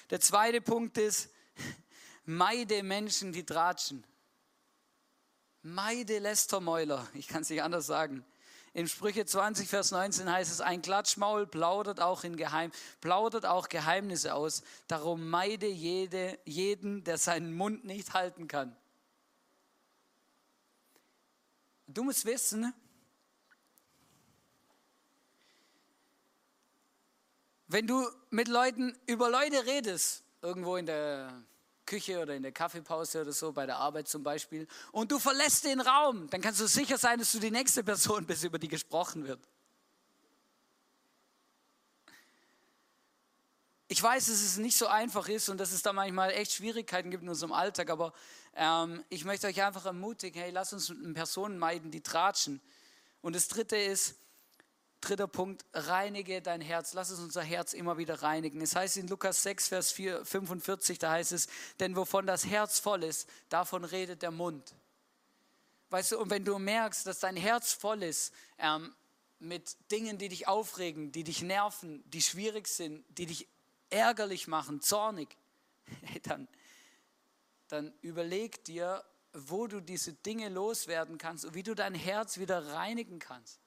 Der 0.10 0.22
zweite 0.22 0.62
Punkt 0.62 0.98
ist, 0.98 1.30
meide 2.24 2.82
Menschen, 2.82 3.34
die 3.34 3.46
tratschen. 3.46 4.06
Meide 5.64 6.20
Lästermäuler, 6.20 7.06
ich 7.14 7.28
kann 7.28 7.42
es 7.42 7.50
nicht 7.50 7.62
anders 7.62 7.88
sagen. 7.88 8.26
In 8.76 8.88
Sprüche 8.88 9.24
20, 9.24 9.70
Vers 9.70 9.92
19 9.92 10.32
heißt 10.32 10.52
es, 10.52 10.60
ein 10.60 10.82
Klatschmaul 10.82 11.46
plaudert 11.46 12.02
auch, 12.02 12.24
in 12.24 12.38
Geheim, 12.38 12.72
plaudert 13.02 13.46
auch 13.46 13.70
Geheimnisse 13.70 14.34
aus. 14.34 14.64
Darum 14.88 15.30
meide 15.30 15.68
jede, 15.68 16.40
jeden, 16.46 17.04
der 17.04 17.20
seinen 17.20 17.54
Mund 17.54 17.86
nicht 17.86 18.14
halten 18.14 18.48
kann. 18.48 18.76
Du 21.86 22.04
musst 22.04 22.26
wissen, 22.26 22.74
wenn 27.68 27.86
du 27.86 28.10
mit 28.32 28.48
Leuten 28.48 28.98
über 29.06 29.30
Leute 29.30 29.68
redest, 29.68 30.24
irgendwo 30.42 30.78
in 30.78 30.88
der 30.88 31.44
Küche 31.86 32.20
oder 32.22 32.36
in 32.36 32.44
der 32.44 32.52
Kaffeepause 32.52 33.22
oder 33.22 33.32
so, 33.32 33.52
bei 33.52 33.66
der 33.66 33.78
Arbeit 33.78 34.08
zum 34.08 34.24
Beispiel, 34.24 34.68
und 34.92 35.12
du 35.12 35.20
verlässt 35.20 35.66
den 35.66 35.82
Raum, 35.82 36.30
dann 36.30 36.42
kannst 36.42 36.60
du 36.62 36.68
sicher 36.68 36.98
sein, 36.98 37.20
dass 37.20 37.32
du 37.32 37.40
die 37.40 37.52
nächste 37.52 37.84
Person 37.84 38.26
bist, 38.26 38.44
über 38.44 38.60
die 38.60 38.68
gesprochen 38.68 39.26
wird. 39.28 39.40
Ich 43.88 44.02
weiß, 44.02 44.26
dass 44.26 44.42
es 44.42 44.58
nicht 44.58 44.76
so 44.76 44.88
einfach 44.88 45.28
ist 45.30 45.50
und 45.50 45.60
dass 45.60 45.72
es 45.72 45.84
da 45.84 45.94
manchmal 45.94 46.32
echt 46.32 46.54
Schwierigkeiten 46.54 47.12
gibt 47.12 47.22
in 47.22 47.30
unserem 47.30 47.52
Alltag, 47.52 47.90
aber 47.92 48.12
ähm, 48.56 49.04
ich 49.10 49.24
möchte 49.24 49.46
euch 49.46 49.62
einfach 49.62 49.86
ermutigen, 49.86 50.42
hey, 50.42 50.52
lass 50.52 50.74
uns 50.74 50.92
Personen 51.14 51.60
meiden, 51.60 51.92
die 51.92 52.02
tratschen. 52.02 52.60
Und 53.22 53.36
das 53.36 53.48
Dritte 53.50 53.78
ist, 53.78 54.16
Dritter 55.04 55.28
Punkt, 55.28 55.66
reinige 55.74 56.42
dein 56.42 56.62
Herz. 56.62 56.94
Lass 56.94 57.10
es 57.10 57.20
unser 57.20 57.42
Herz 57.42 57.74
immer 57.74 57.98
wieder 57.98 58.24
reinigen. 58.24 58.62
Es 58.62 58.74
heißt 58.74 58.96
in 58.96 59.10
Lukas 59.10 59.44
6, 59.44 59.68
Vers 59.68 59.92
4, 59.92 60.24
45, 60.24 60.98
da 60.98 61.12
heißt 61.12 61.34
es, 61.34 61.48
denn 61.82 61.98
wovon 61.98 62.26
das 62.26 62.46
Herz 62.46 62.80
voll 62.80 63.04
ist, 63.04 63.28
davon 63.50 63.84
redet 63.84 64.22
der 64.22 64.32
Mund. 64.32 64.74
Weißt 65.90 66.14
du, 66.14 66.20
und 66.20 66.30
wenn 66.30 66.46
du 66.46 66.58
merkst, 66.58 67.06
dass 67.06 67.20
dein 67.20 67.36
Herz 67.36 67.74
voll 67.74 68.02
ist 68.02 68.34
ähm, 68.58 68.96
mit 69.40 69.76
Dingen, 69.92 70.18
die 70.18 70.30
dich 70.30 70.48
aufregen, 70.48 71.12
die 71.12 71.26
dich 71.26 71.42
nerven, 71.42 72.02
die 72.10 72.22
schwierig 72.22 72.70
sind, 72.70 73.04
die 73.10 73.26
dich 73.26 73.50
ärgerlich 73.90 74.48
machen, 74.48 74.80
zornig, 74.80 75.36
dann, 76.24 76.48
dann 77.68 77.94
überleg 78.00 78.64
dir, 78.64 79.04
wo 79.34 79.68
du 79.68 79.82
diese 79.82 80.14
Dinge 80.14 80.48
loswerden 80.48 81.18
kannst 81.18 81.44
und 81.44 81.56
wie 81.56 81.64
du 81.64 81.76
dein 81.76 81.94
Herz 81.94 82.38
wieder 82.38 82.68
reinigen 82.68 83.20
kannst. 83.20 83.60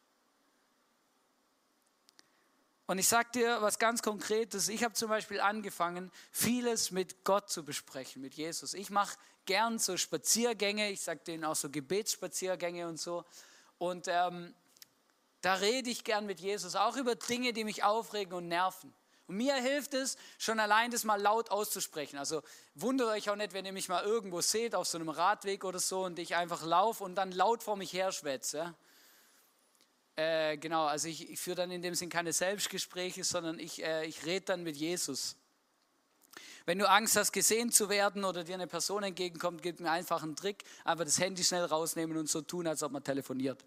Und 2.87 2.99
ich 2.99 3.09
sage 3.09 3.29
dir 3.35 3.63
was 3.63 3.79
ganz 3.79 4.01
Konkretes. 4.01 4.69
Ich 4.69 4.85
habe 4.85 4.95
zum 4.95 5.09
Beispiel 5.09 5.41
angefangen, 5.41 6.13
vieles 6.31 6.93
mit 6.93 7.25
Gott 7.25 7.51
zu 7.51 7.65
besprechen, 7.65 8.23
mit 8.23 8.35
Jesus. 8.35 8.75
Ich 8.75 8.91
mache 8.91 9.19
gern 9.45 9.79
so 9.79 9.97
Spaziergänge, 9.97 10.91
ich 10.91 11.01
sage 11.01 11.21
denen 11.27 11.45
auch 11.45 11.57
so 11.57 11.69
Gebetsspaziergänge 11.69 12.87
und 12.87 13.01
so. 13.01 13.25
Und 13.79 14.07
ähm, 14.09 14.55
da 15.41 15.55
rede 15.55 15.91
ich 15.91 16.05
gern 16.05 16.27
mit 16.27 16.41
Jesus, 16.41 16.77
auch 16.77 16.97
über 16.97 17.17
Dinge, 17.17 17.53
die 17.53 17.65
mich 17.65 17.83
aufregen 17.83 18.33
und 18.35 18.49
nerven. 18.49 18.95
Und 19.27 19.37
mir 19.37 19.57
hilft 19.57 19.95
es, 19.95 20.17
schon 20.39 20.61
allein 20.61 20.93
das 20.93 21.03
mal 21.03 21.21
laut 21.21 21.51
auszusprechen. 21.51 22.17
Also 22.19 22.43
wundert 22.77 23.09
euch 23.09 23.29
auch 23.29 23.37
nicht, 23.37 23.53
wenn 23.53 23.67
ihr 23.67 23.73
mich 23.73 23.89
mal 23.89 24.05
irgendwo 24.05 24.41
seht, 24.41 24.77
auf 24.77 24.87
so 24.87 24.99
einem 24.99 25.09
Radweg 25.09 25.65
oder 25.65 25.81
so, 25.81 26.05
und 26.05 26.19
ich 26.21 26.37
einfach 26.37 26.65
laufe 26.65 27.03
und 27.03 27.17
dann 27.17 27.33
laut 27.33 27.65
vor 27.65 27.77
mich 27.77 27.93
her 27.93 28.13
schwätze. 28.13 28.75
Äh, 30.17 30.57
genau, 30.57 30.87
also 30.87 31.09
ich, 31.09 31.31
ich 31.31 31.39
führe 31.39 31.57
dann 31.57 31.71
in 31.71 31.83
dem 31.83 31.95
Sinn 31.95 32.09
keine 32.09 32.33
Selbstgespräche, 32.33 33.23
sondern 33.23 33.59
ich, 33.59 33.83
äh, 33.83 34.07
ich 34.07 34.25
rede 34.25 34.47
dann 34.47 34.63
mit 34.63 34.77
Jesus. 34.77 35.37
Wenn 36.65 36.79
du 36.79 36.89
Angst 36.89 37.17
hast, 37.17 37.33
gesehen 37.33 37.71
zu 37.71 37.91
werden 37.91 38.25
oder 38.25 38.43
dir 38.43 38.55
eine 38.55 38.67
Person 38.67 39.03
entgegenkommt, 39.03 39.63
gib 39.63 39.79
mir 39.79 39.91
einfach 39.91 40.23
einen 40.23 40.35
Trick, 40.35 40.65
einfach 40.85 41.05
das 41.05 41.21
Handy 41.21 41.45
schnell 41.45 41.65
rausnehmen 41.65 42.17
und 42.17 42.31
so 42.31 42.41
tun, 42.41 42.67
als 42.67 42.83
ob 42.83 42.93
man 42.93 43.05
telefoniert. 43.05 43.63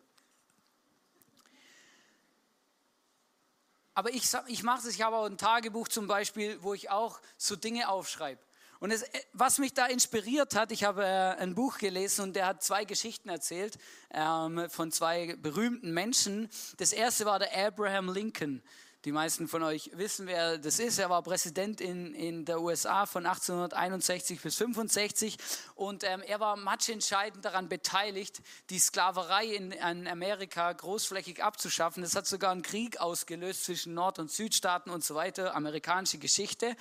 Aber 3.93 4.09
ich, 4.09 4.23
ich 4.47 4.63
mache 4.63 4.87
es, 4.87 4.95
ich 4.95 5.01
habe 5.01 5.17
auch 5.17 5.25
ein 5.25 5.37
Tagebuch 5.37 5.87
zum 5.87 6.07
Beispiel, 6.07 6.61
wo 6.63 6.73
ich 6.73 6.89
auch 6.89 7.19
so 7.37 7.55
Dinge 7.55 7.89
aufschreibe. 7.89 8.41
Und 8.79 8.91
es, 8.91 9.03
was 9.33 9.57
mich 9.57 9.73
da 9.73 9.87
inspiriert 9.87 10.55
hat, 10.55 10.71
ich 10.71 10.85
habe 10.85 11.03
äh, 11.03 11.35
ein 11.41 11.53
Buch 11.53 11.79
gelesen 11.79 12.23
und 12.23 12.35
der 12.35 12.45
hat 12.45 12.63
zwei 12.63 12.85
Geschichten 12.85 13.27
erzählt 13.27 13.77
ähm, 14.11 14.69
von 14.69 14.91
zwei 14.91 15.35
berühmten 15.35 15.93
Menschen. 15.93 16.49
Das 16.77 16.93
erste 16.93 17.25
war 17.25 17.39
der 17.39 17.55
Abraham 17.67 18.13
Lincoln. 18.13 18.63
Die 19.05 19.13
meisten 19.13 19.47
von 19.47 19.63
euch 19.63 19.91
wissen, 19.93 20.27
wer 20.27 20.57
das 20.57 20.79
ist. 20.79 20.97
Er 20.97 21.09
war 21.09 21.23
Präsident 21.23 21.79
in, 21.79 22.13
in 22.13 22.43
der 22.43 22.61
USA 22.61 23.05
von 23.05 23.25
1861 23.25 24.41
bis 24.41 24.55
65 24.55 25.37
und 25.75 26.03
ähm, 26.03 26.21
er 26.21 26.41
war 26.41 26.57
matchentscheidend 26.57 27.45
daran 27.45 27.69
beteiligt, 27.69 28.41
die 28.69 28.79
Sklaverei 28.79 29.45
in, 29.45 29.71
in 29.71 30.05
Amerika 30.05 30.71
großflächig 30.73 31.41
abzuschaffen. 31.41 32.03
Das 32.03 32.15
hat 32.15 32.27
sogar 32.27 32.51
einen 32.51 32.61
Krieg 32.61 32.99
ausgelöst 32.99 33.63
zwischen 33.63 33.93
Nord- 33.93 34.19
und 34.19 34.31
Südstaaten 34.31 34.89
und 34.89 35.03
so 35.03 35.15
weiter, 35.15 35.55
amerikanische 35.55 36.17
Geschichte. 36.17 36.75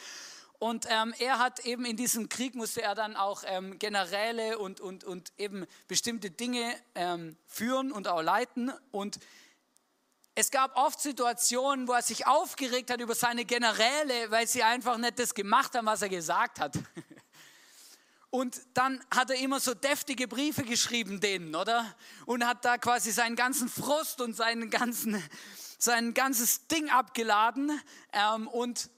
Und 0.58 0.86
ähm, 0.88 1.14
er 1.18 1.38
hat 1.38 1.60
eben 1.60 1.84
in 1.84 1.96
diesem 1.96 2.28
Krieg 2.28 2.56
musste 2.56 2.82
er 2.82 2.96
dann 2.96 3.14
auch 3.16 3.44
ähm, 3.46 3.78
Generäle 3.78 4.58
und, 4.58 4.80
und, 4.80 5.04
und 5.04 5.32
eben 5.38 5.66
bestimmte 5.86 6.30
Dinge 6.30 6.74
ähm, 6.96 7.36
führen 7.46 7.92
und 7.92 8.08
auch 8.08 8.22
leiten. 8.22 8.72
Und 8.90 9.20
es 10.34 10.50
gab 10.50 10.76
oft 10.76 11.00
Situationen, 11.00 11.86
wo 11.86 11.92
er 11.92 12.02
sich 12.02 12.26
aufgeregt 12.26 12.90
hat 12.90 13.00
über 13.00 13.14
seine 13.14 13.44
Generäle, 13.44 14.30
weil 14.30 14.48
sie 14.48 14.64
einfach 14.64 14.96
nicht 14.98 15.18
das 15.18 15.34
gemacht 15.34 15.74
haben, 15.76 15.86
was 15.86 16.02
er 16.02 16.08
gesagt 16.08 16.58
hat. 16.60 16.76
Und 18.30 18.60
dann 18.74 19.02
hat 19.10 19.30
er 19.30 19.36
immer 19.36 19.58
so 19.58 19.72
deftige 19.72 20.28
Briefe 20.28 20.62
geschrieben 20.62 21.18
denen, 21.18 21.54
oder? 21.54 21.94
Und 22.26 22.46
hat 22.46 22.64
da 22.64 22.76
quasi 22.76 23.10
seinen 23.10 23.36
ganzen 23.36 23.70
Frust 23.70 24.20
und 24.20 24.36
seinen 24.36 24.68
ganzen, 24.68 25.22
sein 25.78 26.12
ganzes 26.12 26.66
Ding 26.66 26.90
abgeladen. 26.90 27.80
Ähm, 28.12 28.46
und 28.48 28.90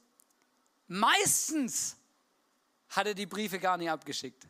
Meistens 0.92 1.96
hat 2.88 3.07
er 3.07 3.14
die 3.14 3.26
Briefe 3.26 3.61
gar 3.61 3.76
nicht 3.76 3.88
abgeschickt. 3.88 4.48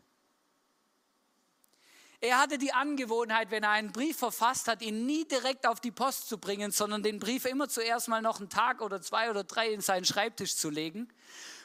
Er 2.18 2.38
hatte 2.38 2.56
die 2.56 2.72
Angewohnheit, 2.72 3.50
wenn 3.50 3.62
er 3.62 3.72
einen 3.72 3.92
Brief 3.92 4.16
verfasst 4.16 4.66
hat, 4.66 4.80
ihn 4.80 5.04
nie 5.04 5.28
direkt 5.28 5.66
auf 5.66 5.80
die 5.80 5.90
Post 5.90 6.30
zu 6.30 6.38
bringen, 6.38 6.70
sondern 6.70 7.02
den 7.02 7.18
Brief 7.18 7.44
immer 7.44 7.68
zuerst 7.68 8.08
mal 8.08 8.22
noch 8.22 8.40
einen 8.40 8.48
Tag 8.48 8.80
oder 8.80 9.02
zwei 9.02 9.28
oder 9.28 9.44
drei 9.44 9.70
in 9.70 9.82
seinen 9.82 10.06
Schreibtisch 10.06 10.56
zu 10.56 10.70
legen. 10.70 11.12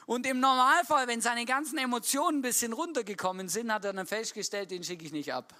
Und 0.07 0.27
im 0.27 0.41
Normalfall, 0.41 1.07
wenn 1.07 1.21
seine 1.21 1.45
ganzen 1.45 1.77
Emotionen 1.77 2.39
ein 2.39 2.41
bisschen 2.41 2.73
runtergekommen 2.73 3.47
sind, 3.47 3.71
hat 3.71 3.85
er 3.85 3.93
dann 3.93 4.05
festgestellt, 4.05 4.71
den 4.71 4.83
schicke 4.83 5.05
ich 5.05 5.13
nicht 5.13 5.33
ab. 5.33 5.53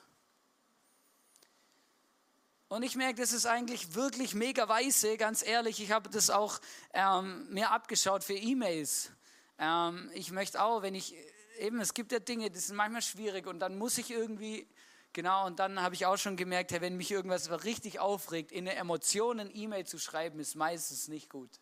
Und 2.68 2.82
ich 2.82 2.96
merke, 2.96 3.22
das 3.22 3.32
ist 3.32 3.46
eigentlich 3.46 3.94
wirklich 3.94 4.34
mega 4.34 4.68
weise, 4.68 5.18
ganz 5.18 5.46
ehrlich. 5.46 5.82
Ich 5.82 5.92
habe 5.92 6.10
das 6.10 6.32
auch 6.32 6.60
ähm, 6.94 7.48
mir 7.52 7.70
abgeschaut 7.72 8.24
für 8.24 8.34
E-Mails. 8.34 9.12
Ähm, 9.60 10.10
ich 10.14 10.32
möchte 10.32 10.62
auch, 10.64 10.82
wenn 10.82 10.96
ich, 10.96 11.16
eben, 11.60 11.80
es 11.80 11.94
gibt 11.94 12.12
ja 12.12 12.20
Dinge, 12.20 12.50
die 12.50 12.60
sind 12.60 12.76
manchmal 12.76 13.04
schwierig 13.04 13.46
und 13.46 13.60
dann 13.60 13.78
muss 13.78 14.00
ich 14.00 14.10
irgendwie, 14.10 14.68
genau, 15.14 15.46
und 15.46 15.60
dann 15.60 15.80
habe 15.80 15.94
ich 15.94 16.08
auch 16.08 16.18
schon 16.18 16.38
gemerkt, 16.38 16.72
hey, 16.72 16.82
wenn 16.82 16.98
mich 16.98 17.12
irgendwas 17.12 17.64
richtig 17.64 18.00
aufregt, 18.00 18.52
in 18.52 18.68
eine 18.68 18.78
Emotion 18.78 19.40
ein 19.40 19.56
E-Mail 19.56 19.86
zu 19.86 20.00
schreiben, 20.00 20.40
ist 20.40 20.56
meistens 20.56 21.08
nicht 21.08 21.30
gut. 21.30 21.60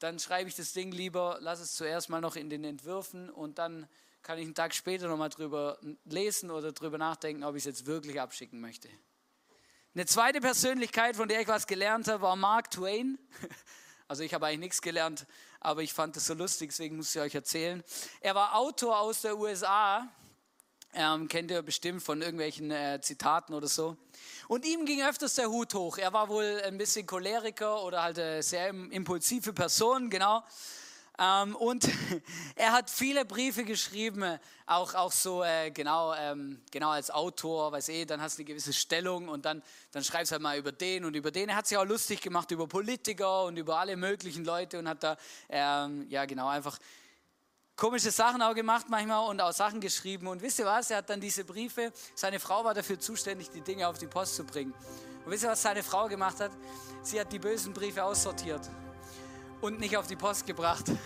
Dann 0.00 0.18
schreibe 0.18 0.48
ich 0.48 0.56
das 0.56 0.72
Ding 0.72 0.90
lieber, 0.90 1.38
lass 1.40 1.60
es 1.60 1.74
zuerst 1.76 2.10
mal 2.10 2.20
noch 2.20 2.34
in 2.34 2.50
den 2.50 2.64
Entwürfen 2.64 3.30
und 3.30 3.58
dann 3.58 3.88
kann 4.22 4.38
ich 4.38 4.44
einen 4.44 4.54
Tag 4.56 4.74
später 4.74 5.06
nochmal 5.06 5.28
drüber 5.28 5.78
lesen 6.04 6.50
oder 6.50 6.72
drüber 6.72 6.98
nachdenken, 6.98 7.44
ob 7.44 7.54
ich 7.54 7.60
es 7.60 7.66
jetzt 7.66 7.86
wirklich 7.86 8.20
abschicken 8.20 8.60
möchte. 8.60 8.88
Eine 9.96 10.04
zweite 10.04 10.42
Persönlichkeit, 10.42 11.16
von 11.16 11.26
der 11.26 11.40
ich 11.40 11.48
was 11.48 11.66
gelernt 11.66 12.06
habe, 12.08 12.20
war 12.20 12.36
Mark 12.36 12.70
Twain. 12.70 13.18
Also 14.08 14.22
ich 14.22 14.34
habe 14.34 14.46
eigentlich 14.46 14.60
nichts 14.60 14.82
gelernt, 14.82 15.26
aber 15.58 15.82
ich 15.82 15.92
fand 15.92 16.16
es 16.16 16.26
so 16.26 16.34
lustig, 16.34 16.68
deswegen 16.68 16.96
muss 16.96 17.12
ich 17.12 17.20
euch 17.20 17.34
erzählen. 17.34 17.82
Er 18.20 18.36
war 18.36 18.54
Autor 18.54 19.00
aus 19.00 19.22
der 19.22 19.36
USA, 19.36 20.06
ähm, 20.92 21.26
kennt 21.26 21.50
ihr 21.50 21.60
bestimmt 21.62 22.04
von 22.04 22.20
irgendwelchen 22.20 22.70
äh, 22.70 23.00
Zitaten 23.00 23.52
oder 23.52 23.66
so. 23.66 23.96
Und 24.46 24.64
ihm 24.64 24.84
ging 24.84 25.02
öfters 25.02 25.34
der 25.34 25.48
Hut 25.48 25.74
hoch. 25.74 25.98
Er 25.98 26.12
war 26.12 26.28
wohl 26.28 26.62
ein 26.64 26.78
bisschen 26.78 27.04
Choleriker 27.04 27.82
oder 27.82 28.02
halt 28.02 28.18
eine 28.18 28.44
sehr 28.44 28.68
impulsive 28.68 29.54
Person, 29.54 30.08
genau. 30.08 30.44
Ähm, 31.18 31.56
und 31.56 31.88
er 32.56 32.72
hat 32.72 32.90
viele 32.90 33.24
Briefe 33.24 33.64
geschrieben, 33.64 34.38
auch, 34.66 34.94
auch 34.94 35.12
so 35.12 35.42
äh, 35.42 35.70
genau, 35.70 36.14
ähm, 36.14 36.60
genau 36.70 36.90
als 36.90 37.10
Autor, 37.10 37.72
weiß 37.72 37.88
eh, 37.88 38.04
dann 38.04 38.20
hast 38.20 38.36
du 38.36 38.42
eine 38.42 38.46
gewisse 38.46 38.72
Stellung 38.72 39.28
und 39.28 39.44
dann, 39.44 39.62
dann 39.92 40.04
schreibst 40.04 40.30
du 40.30 40.34
halt 40.34 40.42
mal 40.42 40.58
über 40.58 40.72
den 40.72 41.04
und 41.04 41.16
über 41.16 41.30
den. 41.30 41.48
Er 41.48 41.56
hat 41.56 41.66
sich 41.66 41.78
auch 41.78 41.84
lustig 41.84 42.20
gemacht 42.20 42.50
über 42.50 42.66
Politiker 42.66 43.44
und 43.44 43.56
über 43.56 43.78
alle 43.78 43.96
möglichen 43.96 44.44
Leute 44.44 44.78
und 44.78 44.88
hat 44.88 45.02
da, 45.02 45.16
ähm, 45.48 46.06
ja 46.08 46.24
genau, 46.26 46.48
einfach 46.48 46.78
komische 47.76 48.10
Sachen 48.10 48.42
auch 48.42 48.54
gemacht 48.54 48.86
manchmal 48.88 49.28
und 49.28 49.40
auch 49.40 49.52
Sachen 49.52 49.80
geschrieben. 49.80 50.26
Und 50.26 50.42
wisst 50.42 50.58
ihr 50.58 50.66
was, 50.66 50.90
er 50.90 50.98
hat 50.98 51.10
dann 51.10 51.20
diese 51.20 51.44
Briefe, 51.44 51.92
seine 52.14 52.40
Frau 52.40 52.64
war 52.64 52.74
dafür 52.74 52.98
zuständig, 52.98 53.50
die 53.50 53.60
Dinge 53.60 53.88
auf 53.88 53.98
die 53.98 54.06
Post 54.06 54.36
zu 54.36 54.44
bringen. 54.44 54.72
Und 55.24 55.32
wisst 55.32 55.44
ihr, 55.44 55.50
was 55.50 55.62
seine 55.62 55.82
Frau 55.82 56.08
gemacht 56.08 56.40
hat? 56.40 56.52
Sie 57.02 57.20
hat 57.20 57.32
die 57.32 57.38
bösen 57.38 57.72
Briefe 57.72 58.02
aussortiert 58.04 58.68
und 59.60 59.80
nicht 59.80 59.96
auf 59.96 60.06
die 60.06 60.16
Post 60.16 60.46
gebracht. 60.46 60.86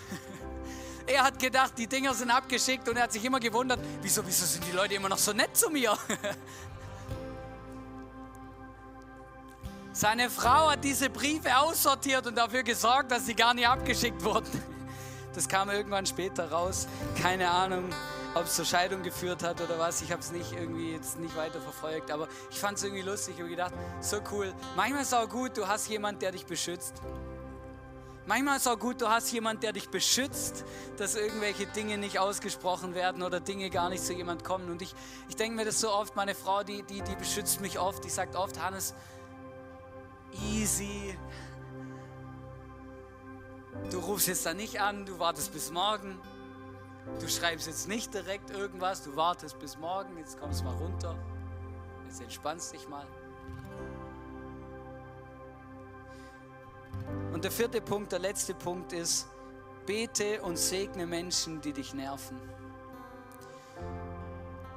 Er 1.07 1.23
hat 1.23 1.39
gedacht, 1.39 1.73
die 1.77 1.87
Dinger 1.87 2.13
sind 2.13 2.29
abgeschickt 2.29 2.87
und 2.87 2.95
er 2.95 3.03
hat 3.03 3.11
sich 3.11 3.25
immer 3.25 3.39
gewundert, 3.39 3.79
wieso, 4.01 4.25
wieso 4.25 4.45
sind 4.45 4.65
die 4.67 4.71
Leute 4.71 4.93
immer 4.93 5.09
noch 5.09 5.17
so 5.17 5.33
nett 5.33 5.57
zu 5.57 5.69
mir? 5.69 5.97
Seine 9.93 10.29
Frau 10.29 10.71
hat 10.71 10.83
diese 10.83 11.09
Briefe 11.09 11.57
aussortiert 11.57 12.25
und 12.27 12.37
dafür 12.37 12.63
gesorgt, 12.63 13.11
dass 13.11 13.25
sie 13.25 13.33
gar 13.33 13.53
nicht 13.53 13.67
abgeschickt 13.67 14.23
wurden. 14.23 14.49
Das 15.33 15.47
kam 15.47 15.69
irgendwann 15.69 16.05
später 16.05 16.51
raus. 16.51 16.89
Keine 17.21 17.49
Ahnung, 17.49 17.85
ob 18.35 18.43
es 18.43 18.55
zur 18.55 18.65
Scheidung 18.65 19.01
geführt 19.01 19.43
hat 19.43 19.61
oder 19.61 19.79
was. 19.79 20.01
Ich 20.01 20.11
habe 20.11 20.19
es 20.19 20.29
nicht 20.33 20.51
irgendwie 20.51 20.91
jetzt 20.91 21.17
nicht 21.19 21.37
weiter 21.37 21.61
verfolgt, 21.61 22.11
aber 22.11 22.27
ich 22.49 22.59
fand 22.59 22.77
es 22.77 22.83
irgendwie 22.83 23.03
lustig. 23.03 23.35
Habe 23.39 23.47
gedacht, 23.47 23.73
so 24.01 24.17
cool. 24.33 24.53
Manchmal 24.75 25.03
ist 25.03 25.07
es 25.07 25.13
auch 25.13 25.29
gut, 25.29 25.55
du 25.55 25.65
hast 25.65 25.87
jemanden, 25.87 26.19
der 26.19 26.33
dich 26.33 26.45
beschützt. 26.45 27.01
Manchmal 28.27 28.57
ist 28.57 28.67
es 28.67 28.71
auch 28.71 28.77
gut, 28.77 29.01
du 29.01 29.09
hast 29.09 29.31
jemanden, 29.31 29.61
der 29.61 29.73
dich 29.73 29.89
beschützt, 29.89 30.63
dass 30.97 31.15
irgendwelche 31.15 31.65
Dinge 31.65 31.97
nicht 31.97 32.19
ausgesprochen 32.19 32.93
werden 32.93 33.23
oder 33.23 33.39
Dinge 33.39 33.69
gar 33.71 33.89
nicht 33.89 34.03
zu 34.03 34.13
jemand 34.13 34.43
kommen. 34.43 34.69
Und 34.69 34.81
ich, 34.81 34.93
ich 35.27 35.35
denke 35.35 35.55
mir 35.55 35.65
das 35.65 35.79
so 35.79 35.91
oft, 35.91 36.15
meine 36.15 36.35
Frau, 36.35 36.63
die, 36.63 36.83
die, 36.83 37.01
die 37.01 37.15
beschützt 37.15 37.61
mich 37.61 37.79
oft, 37.79 38.03
die 38.03 38.09
sagt 38.09 38.35
oft, 38.35 38.61
Hannes, 38.61 38.93
easy. 40.51 41.17
Du 43.89 43.99
rufst 43.99 44.27
jetzt 44.27 44.45
da 44.45 44.53
nicht 44.53 44.79
an, 44.79 45.05
du 45.05 45.17
wartest 45.17 45.51
bis 45.51 45.71
morgen. 45.71 46.19
Du 47.19 47.27
schreibst 47.27 47.65
jetzt 47.65 47.87
nicht 47.87 48.13
direkt 48.13 48.51
irgendwas, 48.51 49.03
du 49.03 49.15
wartest 49.15 49.57
bis 49.57 49.77
morgen, 49.77 50.17
jetzt 50.17 50.39
kommst 50.39 50.63
mal 50.63 50.75
runter. 50.75 51.17
Jetzt 52.05 52.21
entspannst 52.21 52.73
dich 52.73 52.87
mal. 52.87 53.07
Und 57.33 57.43
der 57.43 57.51
vierte 57.51 57.81
Punkt, 57.81 58.11
der 58.11 58.19
letzte 58.19 58.53
Punkt 58.53 58.93
ist, 58.93 59.27
bete 59.85 60.41
und 60.41 60.57
segne 60.57 61.05
Menschen, 61.07 61.61
die 61.61 61.73
dich 61.73 61.93
nerven. 61.93 62.39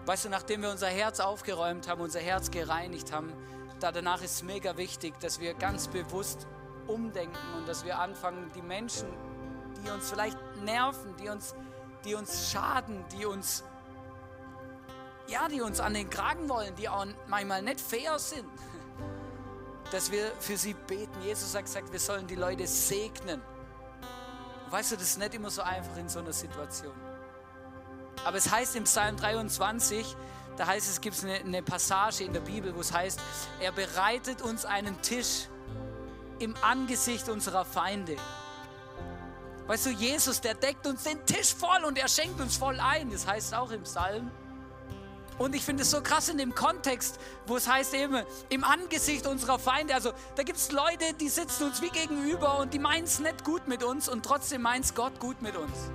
Weißt 0.06 0.26
du, 0.26 0.28
nachdem 0.28 0.62
wir 0.62 0.70
unser 0.70 0.88
Herz 0.88 1.20
aufgeräumt 1.20 1.88
haben, 1.88 2.00
unser 2.00 2.20
Herz 2.20 2.50
gereinigt 2.50 3.12
haben, 3.12 3.32
da 3.80 3.90
danach 3.90 4.22
ist 4.22 4.36
es 4.36 4.42
mega 4.42 4.76
wichtig, 4.76 5.18
dass 5.20 5.40
wir 5.40 5.54
ganz 5.54 5.88
bewusst 5.88 6.46
umdenken 6.86 7.36
und 7.56 7.68
dass 7.68 7.84
wir 7.84 7.98
anfangen, 7.98 8.50
die 8.54 8.62
Menschen, 8.62 9.08
die 9.84 9.90
uns 9.90 10.10
vielleicht 10.10 10.38
nerven, 10.62 11.16
die 11.16 11.28
uns, 11.28 11.54
die 12.04 12.14
uns 12.14 12.50
schaden, 12.50 13.04
die 13.12 13.26
uns, 13.26 13.64
ja, 15.26 15.48
die 15.48 15.62
uns 15.62 15.80
an 15.80 15.94
den 15.94 16.10
Kragen 16.10 16.48
wollen, 16.48 16.74
die 16.76 16.88
auch 16.88 17.06
manchmal 17.26 17.62
nicht 17.62 17.80
fair 17.80 18.18
sind, 18.18 18.48
dass 19.94 20.10
wir 20.10 20.32
für 20.40 20.56
sie 20.56 20.74
beten. 20.74 21.22
Jesus 21.22 21.54
hat 21.54 21.66
gesagt, 21.66 21.92
wir 21.92 22.00
sollen 22.00 22.26
die 22.26 22.34
Leute 22.34 22.66
segnen. 22.66 23.40
weißt 24.68 24.90
du, 24.90 24.96
das 24.96 25.04
ist 25.04 25.18
nicht 25.20 25.34
immer 25.34 25.50
so 25.50 25.62
einfach 25.62 25.96
in 25.96 26.08
so 26.08 26.18
einer 26.18 26.32
Situation. 26.32 26.92
Aber 28.24 28.36
es 28.36 28.50
heißt 28.50 28.74
im 28.74 28.84
Psalm 28.84 29.16
23, 29.16 30.16
da 30.56 30.66
heißt 30.66 30.90
es, 30.90 31.00
gibt 31.00 31.22
eine, 31.22 31.34
eine 31.34 31.62
Passage 31.62 32.24
in 32.24 32.32
der 32.32 32.40
Bibel, 32.40 32.74
wo 32.74 32.80
es 32.80 32.92
heißt, 32.92 33.20
er 33.60 33.70
bereitet 33.70 34.42
uns 34.42 34.64
einen 34.64 35.00
Tisch 35.00 35.46
im 36.40 36.56
Angesicht 36.60 37.28
unserer 37.28 37.64
Feinde. 37.64 38.16
Weißt 39.68 39.86
du, 39.86 39.90
Jesus, 39.90 40.40
der 40.40 40.54
deckt 40.54 40.88
uns 40.88 41.04
den 41.04 41.24
Tisch 41.24 41.54
voll 41.54 41.84
und 41.84 41.98
er 41.98 42.08
schenkt 42.08 42.40
uns 42.40 42.56
voll 42.56 42.80
ein. 42.80 43.12
Das 43.12 43.28
heißt 43.28 43.54
auch 43.54 43.70
im 43.70 43.84
Psalm. 43.84 44.32
Und 45.38 45.54
ich 45.54 45.62
finde 45.62 45.82
es 45.82 45.90
so 45.90 46.00
krass 46.00 46.28
in 46.28 46.38
dem 46.38 46.54
Kontext, 46.54 47.18
wo 47.46 47.56
es 47.56 47.68
heißt 47.68 47.94
eben, 47.94 48.22
im 48.50 48.62
Angesicht 48.62 49.26
unserer 49.26 49.58
Feinde. 49.58 49.94
Also 49.94 50.12
da 50.36 50.44
gibt 50.44 50.58
es 50.58 50.70
Leute, 50.70 51.12
die 51.18 51.28
sitzen 51.28 51.64
uns 51.64 51.82
wie 51.82 51.90
gegenüber 51.90 52.58
und 52.58 52.72
die 52.72 52.78
meinen 52.78 53.04
es 53.04 53.18
nicht 53.18 53.44
gut 53.44 53.66
mit 53.66 53.82
uns 53.82 54.08
und 54.08 54.24
trotzdem 54.24 54.62
meint 54.62 54.84
es 54.84 54.94
Gott 54.94 55.18
gut 55.18 55.42
mit 55.42 55.56
uns. 55.56 55.90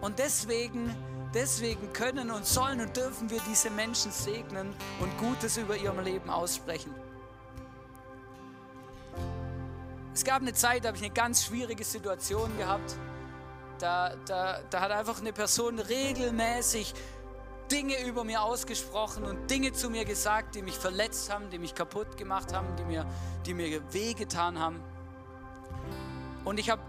Und 0.00 0.20
deswegen, 0.20 0.94
deswegen 1.34 1.92
können 1.92 2.30
und 2.30 2.46
sollen 2.46 2.80
und 2.80 2.96
dürfen 2.96 3.28
wir 3.28 3.40
diese 3.50 3.70
Menschen 3.70 4.12
segnen 4.12 4.72
und 5.00 5.18
Gutes 5.18 5.56
über 5.56 5.76
ihrem 5.76 5.98
Leben 6.00 6.30
aussprechen. 6.30 6.94
Es 10.14 10.24
gab 10.24 10.42
eine 10.42 10.54
Zeit, 10.54 10.84
da 10.84 10.88
habe 10.88 10.96
ich 10.96 11.04
eine 11.04 11.12
ganz 11.12 11.44
schwierige 11.44 11.84
Situation 11.84 12.56
gehabt. 12.56 12.94
Da, 13.78 14.14
da, 14.26 14.60
da 14.70 14.80
hat 14.80 14.90
einfach 14.90 15.20
eine 15.20 15.32
Person 15.32 15.78
regelmäßig 15.78 16.94
Dinge 17.70 18.04
über 18.04 18.24
mir 18.24 18.42
ausgesprochen 18.42 19.24
und 19.24 19.50
Dinge 19.50 19.72
zu 19.72 19.90
mir 19.90 20.04
gesagt, 20.04 20.54
die 20.54 20.62
mich 20.62 20.76
verletzt 20.76 21.32
haben, 21.32 21.50
die 21.50 21.58
mich 21.58 21.74
kaputt 21.74 22.16
gemacht 22.16 22.52
haben, 22.52 22.68
die 22.76 22.84
mir, 22.84 23.06
die 23.44 23.54
mir 23.54 23.82
wehgetan 23.92 24.58
haben. 24.58 24.80
Und 26.44 26.58
ich 26.58 26.70
habe 26.70 26.82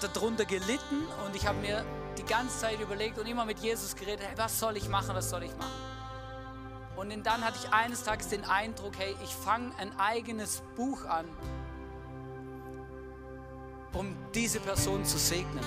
darunter 0.00 0.44
gelitten 0.44 1.06
und 1.26 1.36
ich 1.36 1.46
habe 1.46 1.58
mir 1.58 1.84
die 2.16 2.24
ganze 2.24 2.58
Zeit 2.58 2.80
überlegt 2.80 3.18
und 3.18 3.26
immer 3.26 3.44
mit 3.44 3.58
Jesus 3.58 3.94
geredet, 3.94 4.26
hey, 4.26 4.36
was 4.36 4.58
soll 4.58 4.76
ich 4.76 4.88
machen, 4.88 5.14
was 5.14 5.30
soll 5.30 5.42
ich 5.42 5.56
machen? 5.56 5.92
Und 6.96 7.26
dann 7.26 7.44
hatte 7.44 7.58
ich 7.62 7.72
eines 7.72 8.04
Tages 8.04 8.28
den 8.28 8.44
Eindruck, 8.44 8.92
hey, 8.96 9.14
ich 9.24 9.34
fange 9.34 9.72
ein 9.78 9.98
eigenes 9.98 10.62
Buch 10.76 11.04
an, 11.06 11.26
um 13.92 14.14
diese 14.34 14.60
Person 14.60 15.04
zu 15.04 15.18
segnen. 15.18 15.64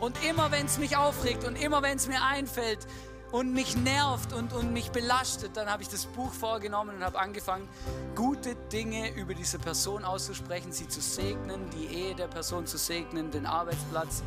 Und 0.00 0.22
immer 0.24 0.50
wenn 0.50 0.66
es 0.66 0.78
mich 0.78 0.96
aufregt 0.96 1.44
und 1.44 1.56
immer 1.56 1.82
wenn 1.82 1.96
es 1.96 2.08
mir 2.08 2.22
einfällt 2.22 2.86
und 3.32 3.52
mich 3.52 3.76
nervt 3.76 4.32
und, 4.32 4.52
und 4.52 4.72
mich 4.72 4.90
belastet, 4.90 5.56
dann 5.56 5.68
habe 5.68 5.82
ich 5.82 5.88
das 5.88 6.06
Buch 6.06 6.32
vorgenommen 6.32 6.96
und 6.96 7.04
habe 7.04 7.18
angefangen, 7.18 7.68
gute 8.14 8.54
Dinge 8.72 9.12
über 9.14 9.34
diese 9.34 9.58
Person 9.58 10.04
auszusprechen, 10.04 10.72
sie 10.72 10.86
zu 10.86 11.00
segnen, 11.00 11.68
die 11.70 11.86
Ehe 11.86 12.14
der 12.14 12.28
Person 12.28 12.66
zu 12.66 12.78
segnen, 12.78 13.30
den 13.30 13.46
Arbeitsplatz, 13.46 14.22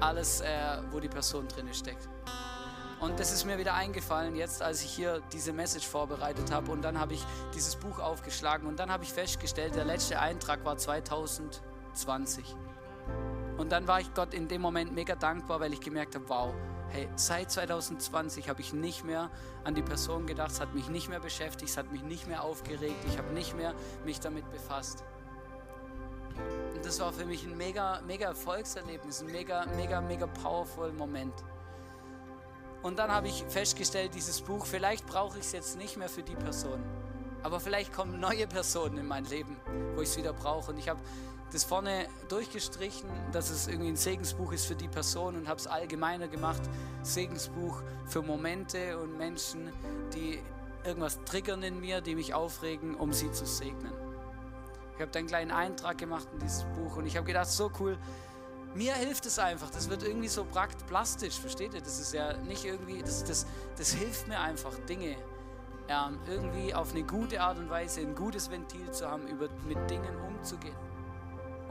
alles, 0.00 0.42
äh, 0.42 0.78
wo 0.90 1.00
die 1.00 1.08
Person 1.08 1.48
drin 1.48 1.72
steckt. 1.72 2.08
Und 3.00 3.18
das 3.18 3.32
ist 3.32 3.44
mir 3.44 3.58
wieder 3.58 3.74
eingefallen, 3.74 4.36
jetzt 4.36 4.62
als 4.62 4.84
ich 4.84 4.92
hier 4.92 5.22
diese 5.32 5.52
Message 5.52 5.88
vorbereitet 5.88 6.52
habe. 6.52 6.70
Und 6.70 6.82
dann 6.82 7.00
habe 7.00 7.14
ich 7.14 7.24
dieses 7.52 7.74
Buch 7.74 7.98
aufgeschlagen 7.98 8.68
und 8.68 8.78
dann 8.78 8.92
habe 8.92 9.02
ich 9.02 9.12
festgestellt, 9.12 9.74
der 9.74 9.84
letzte 9.84 10.20
Eintrag 10.20 10.64
war 10.64 10.76
2020. 10.76 12.54
Und 13.62 13.70
dann 13.70 13.86
war 13.86 14.00
ich 14.00 14.12
Gott 14.12 14.34
in 14.34 14.48
dem 14.48 14.60
Moment 14.60 14.92
mega 14.92 15.14
dankbar, 15.14 15.60
weil 15.60 15.72
ich 15.72 15.80
gemerkt 15.80 16.16
habe, 16.16 16.28
wow, 16.28 16.52
hey, 16.88 17.08
seit 17.14 17.48
2020 17.52 18.48
habe 18.48 18.60
ich 18.60 18.72
nicht 18.72 19.04
mehr 19.04 19.30
an 19.62 19.76
die 19.76 19.82
Person 19.82 20.26
gedacht, 20.26 20.50
es 20.50 20.60
hat 20.60 20.74
mich 20.74 20.88
nicht 20.88 21.08
mehr 21.08 21.20
beschäftigt, 21.20 21.70
es 21.70 21.76
hat 21.76 21.92
mich 21.92 22.02
nicht 22.02 22.26
mehr 22.26 22.42
aufgeregt, 22.42 22.96
ich 23.06 23.16
habe 23.16 23.32
nicht 23.32 23.56
mehr 23.56 23.72
mich 24.04 24.18
damit 24.18 24.50
befasst. 24.50 25.04
Und 26.74 26.84
das 26.84 26.98
war 26.98 27.12
für 27.12 27.24
mich 27.24 27.44
ein 27.44 27.56
mega, 27.56 28.00
mega 28.04 28.30
Erfolgserlebnis, 28.30 29.20
ein 29.20 29.30
mega, 29.30 29.64
mega, 29.76 30.00
mega 30.00 30.26
powerful 30.26 30.92
Moment. 30.92 31.34
Und 32.82 32.98
dann 32.98 33.12
habe 33.12 33.28
ich 33.28 33.44
festgestellt, 33.48 34.12
dieses 34.16 34.40
Buch, 34.40 34.66
vielleicht 34.66 35.06
brauche 35.06 35.38
ich 35.38 35.44
es 35.44 35.52
jetzt 35.52 35.78
nicht 35.78 35.96
mehr 35.96 36.08
für 36.08 36.24
die 36.24 36.34
Person, 36.34 36.82
aber 37.44 37.60
vielleicht 37.60 37.92
kommen 37.92 38.18
neue 38.18 38.48
Personen 38.48 38.98
in 38.98 39.06
mein 39.06 39.24
Leben, 39.24 39.56
wo 39.94 40.00
ich 40.00 40.08
es 40.08 40.16
wieder 40.16 40.32
brauche. 40.32 40.70
Und 40.70 40.78
ich 40.78 40.88
habe 40.88 41.00
das 41.52 41.64
vorne 41.64 42.06
durchgestrichen, 42.28 43.08
dass 43.32 43.50
es 43.50 43.68
irgendwie 43.68 43.90
ein 43.90 43.96
Segensbuch 43.96 44.52
ist 44.52 44.66
für 44.66 44.74
die 44.74 44.88
Person 44.88 45.36
und 45.36 45.48
habe 45.48 45.60
es 45.60 45.66
allgemeiner 45.66 46.28
gemacht. 46.28 46.62
Segensbuch 47.02 47.82
für 48.06 48.22
Momente 48.22 48.98
und 48.98 49.18
Menschen, 49.18 49.70
die 50.14 50.40
irgendwas 50.84 51.22
triggern 51.24 51.62
in 51.62 51.80
mir, 51.80 52.00
die 52.00 52.14
mich 52.14 52.34
aufregen, 52.34 52.94
um 52.94 53.12
sie 53.12 53.30
zu 53.32 53.46
segnen. 53.46 53.92
Ich 54.94 55.00
habe 55.00 55.10
da 55.10 55.18
einen 55.18 55.28
kleinen 55.28 55.50
Eintrag 55.50 55.98
gemacht 55.98 56.28
in 56.32 56.40
dieses 56.40 56.64
Buch 56.76 56.96
und 56.96 57.06
ich 57.06 57.16
habe 57.16 57.26
gedacht, 57.26 57.48
so 57.48 57.70
cool, 57.80 57.98
mir 58.74 58.94
hilft 58.94 59.26
es 59.26 59.38
einfach. 59.38 59.70
Das 59.70 59.90
wird 59.90 60.02
irgendwie 60.02 60.28
so 60.28 60.46
plastisch, 60.88 61.38
versteht 61.38 61.74
ihr? 61.74 61.80
Das 61.80 62.00
ist 62.00 62.14
ja 62.14 62.36
nicht 62.38 62.64
irgendwie, 62.64 63.02
das, 63.02 63.24
das, 63.24 63.46
das 63.76 63.92
hilft 63.92 64.28
mir 64.28 64.40
einfach, 64.40 64.74
Dinge 64.88 65.16
ähm, 65.88 66.18
irgendwie 66.28 66.74
auf 66.74 66.92
eine 66.92 67.02
gute 67.02 67.40
Art 67.40 67.58
und 67.58 67.68
Weise, 67.68 68.00
ein 68.00 68.14
gutes 68.14 68.50
Ventil 68.50 68.90
zu 68.92 69.10
haben, 69.10 69.26
über, 69.26 69.48
mit 69.66 69.90
Dingen 69.90 70.16
umzugehen. 70.26 70.76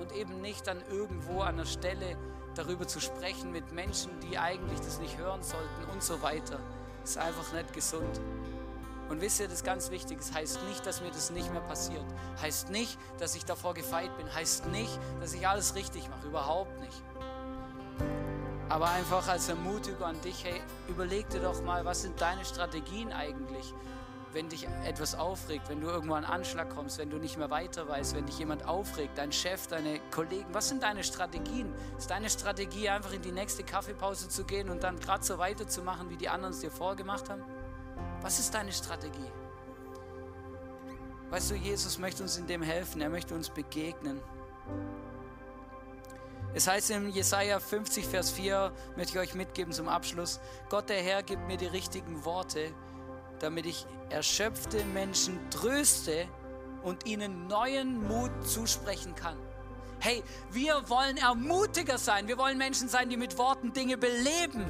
Und 0.02 0.12
eben 0.14 0.42
nicht 0.42 0.68
dann 0.68 0.82
irgendwo 0.90 1.42
an 1.42 1.58
der 1.58 1.66
Stelle 1.66 2.18
darüber 2.56 2.88
zu 2.88 3.00
sprechen 3.00 3.52
mit 3.52 3.72
Menschen, 3.72 4.12
die 4.20 4.38
eigentlich 4.38 4.80
das 4.80 5.00
nicht 5.00 5.18
hören 5.18 5.42
sollten 5.44 5.92
und 5.92 6.04
so 6.04 6.22
weiter. 6.22 6.60
Ist 7.04 7.18
einfach 7.18 7.54
nicht 7.54 7.74
gesund. 7.74 8.20
Und 9.10 9.20
wisst 9.22 9.40
ihr, 9.40 9.48
das 9.48 9.56
ist 9.56 9.66
ganz 9.66 9.92
wichtig. 9.92 10.20
Es 10.20 10.28
das 10.28 10.38
heißt 10.38 10.64
nicht, 10.70 10.86
dass 10.86 11.02
mir 11.02 11.12
das 11.12 11.32
nicht 11.32 11.52
mehr 11.52 11.62
passiert. 11.62 12.06
Heißt 12.42 12.70
nicht, 12.70 12.98
dass 13.20 13.36
ich 13.36 13.44
davor 13.44 13.74
gefeit 13.74 14.16
bin. 14.18 14.34
Heißt 14.34 14.68
nicht, 14.68 14.98
dass 15.20 15.34
ich 15.34 15.48
alles 15.48 15.76
richtig 15.76 16.10
mache. 16.10 16.28
Überhaupt 16.28 16.80
nicht. 16.80 17.04
Aber 18.70 18.90
einfach 18.90 19.28
als 19.28 19.50
Ermutigung 19.50 20.04
an 20.04 20.22
dich, 20.22 20.46
hey, 20.46 20.62
überleg 20.88 21.28
dir 21.30 21.42
doch 21.42 21.62
mal, 21.62 21.84
was 21.84 22.04
sind 22.04 22.22
deine 22.22 22.46
Strategien 22.46 23.12
eigentlich, 23.12 23.74
wenn 24.34 24.50
dich 24.50 24.68
etwas 24.86 25.16
aufregt, 25.16 25.70
wenn 25.70 25.82
du 25.82 25.88
irgendwo 25.88 26.16
an 26.16 26.26
Anschlag 26.26 26.70
kommst, 26.70 26.98
wenn 26.98 27.10
du 27.10 27.18
nicht 27.18 27.38
mehr 27.38 27.50
weiter 27.50 27.88
weißt, 27.88 28.16
wenn 28.16 28.26
dich 28.26 28.40
jemand 28.40 28.66
aufregt, 28.66 29.18
dein 29.18 29.32
Chef, 29.32 29.68
deine 29.68 30.00
Kollegen, 30.12 30.48
was 30.54 30.70
sind 30.70 30.84
deine 30.84 31.04
Strategien? 31.04 31.74
Ist 31.98 32.10
deine 32.10 32.30
Strategie 32.30 32.90
einfach 32.90 33.14
in 33.14 33.22
die 33.22 33.32
nächste 33.32 33.64
Kaffeepause 33.64 34.30
zu 34.30 34.44
gehen 34.44 34.70
und 34.70 34.84
dann 34.84 35.00
gerade 35.00 35.24
so 35.24 35.38
weiterzumachen, 35.38 36.10
wie 36.10 36.18
die 36.18 36.30
anderen 36.30 36.54
es 36.54 36.62
dir 36.62 36.72
vorgemacht 36.72 37.30
haben? 37.30 37.44
Was 38.22 38.40
ist 38.40 38.54
deine 38.54 38.72
Strategie? 38.72 39.32
Weißt 41.30 41.52
du, 41.52 41.56
Jesus 41.56 41.98
möchte 41.98 42.24
uns 42.24 42.38
in 42.38 42.48
dem 42.48 42.62
helfen, 42.62 43.02
er 43.02 43.10
möchte 43.10 43.34
uns 43.34 43.50
begegnen. 43.50 44.22
Es 46.54 46.68
heißt 46.68 46.92
in 46.92 47.10
Jesaja 47.10 47.62
50, 47.62 48.06
Vers 48.06 48.32
4, 48.32 48.74
möchte 48.98 49.14
ich 49.14 49.20
euch 49.20 49.36
mitgeben 49.36 49.72
zum 49.72 49.88
Abschluss: 49.88 50.42
Gott, 50.70 50.90
der 50.90 51.02
Herr, 51.02 51.24
gibt 51.24 51.48
mir 51.48 51.56
die 51.56 51.68
richtigen 51.68 52.26
Worte, 52.26 52.74
damit 53.42 53.66
ich 53.66 53.86
erschöpfte 54.10 54.84
Menschen 54.86 55.40
tröste 55.50 56.28
und 56.84 57.06
ihnen 57.06 57.48
neuen 57.48 58.08
Mut 58.08 58.32
zusprechen 58.46 59.16
kann. 59.16 59.38
Hey, 60.00 60.24
wir 60.52 60.90
wollen 60.90 61.18
Ermutiger 61.18 61.98
sein. 61.98 62.28
Wir 62.28 62.38
wollen 62.38 62.58
Menschen 62.58 62.90
sein, 62.90 63.10
die 63.10 63.18
mit 63.18 63.38
Worten 63.38 63.72
Dinge 63.72 63.98
beleben 63.98 64.66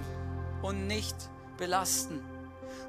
und 0.61 0.87
nicht 0.87 1.15
belasten. 1.57 2.21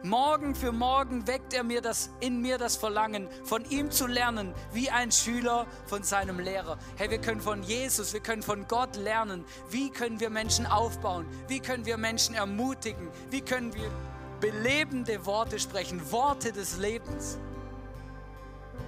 Morgen 0.05 0.55
für 0.57 0.73
morgen 0.73 1.27
weckt 1.29 1.55
er 1.55 1.63
mir 1.63 1.81
das 1.81 2.11
in 2.19 2.41
mir 2.41 2.59
das 2.59 2.77
Verlangen, 2.77 3.29
von 3.45 3.65
ihm 3.71 3.91
zu 3.91 4.09
lernen, 4.09 4.53
wie 4.73 4.91
ein 4.91 5.13
Schüler 5.13 5.67
von 5.87 6.03
seinem 6.03 6.41
Lehrer. 6.41 6.79
Hey, 6.97 7.11
wir 7.11 7.21
können 7.21 7.41
von 7.41 7.63
Jesus, 7.63 8.13
wir 8.13 8.21
können 8.21 8.43
von 8.43 8.67
Gott 8.67 8.97
lernen. 8.97 9.45
Wie 9.71 9.91
können 9.91 10.19
wir 10.19 10.31
Menschen 10.31 10.67
aufbauen? 10.67 11.27
Wie 11.47 11.61
können 11.61 11.87
wir 11.87 11.97
Menschen 11.97 12.35
ermutigen? 12.35 13.09
Wie 13.31 13.41
können 13.41 13.73
wir 13.75 13.91
belebende 14.43 15.25
Worte 15.25 15.61
sprechen, 15.61 16.11
Worte 16.11 16.53
des 16.53 16.77
Lebens? 16.77 17.39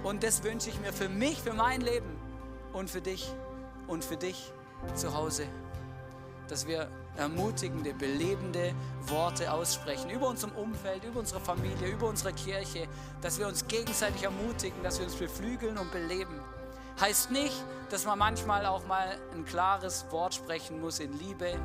Und 0.03 0.21
das 0.21 0.43
wünsche 0.43 0.69
ich 0.69 0.79
mir 0.81 0.91
für 0.91 1.09
mich, 1.09 1.41
für 1.41 1.53
mein 1.53 1.81
Leben 1.81 2.19
und 2.73 2.89
für 2.89 3.01
dich 3.01 3.33
und 3.87 4.03
für 4.03 4.17
dich 4.17 4.51
zu 4.93 5.15
Hause, 5.15 5.47
dass 6.49 6.67
wir 6.67 6.89
ermutigende, 7.15 7.93
belebende 7.93 8.75
Worte 9.07 9.51
aussprechen 9.51 10.09
über 10.09 10.27
unserem 10.27 10.53
Umfeld, 10.55 11.05
über 11.05 11.21
unsere 11.21 11.39
Familie, 11.39 11.87
über 11.87 12.09
unsere 12.09 12.33
Kirche, 12.33 12.87
dass 13.21 13.39
wir 13.39 13.47
uns 13.47 13.65
gegenseitig 13.65 14.23
ermutigen, 14.23 14.83
dass 14.83 14.99
wir 14.99 15.05
uns 15.05 15.15
beflügeln 15.15 15.77
und 15.77 15.89
beleben. 15.91 16.37
Heißt 16.99 17.31
nicht, 17.31 17.63
dass 17.89 18.05
man 18.05 18.19
manchmal 18.19 18.65
auch 18.65 18.85
mal 18.87 19.17
ein 19.33 19.45
klares 19.45 20.05
Wort 20.11 20.33
sprechen 20.33 20.81
muss 20.81 20.99
in 20.99 21.17
Liebe, 21.17 21.57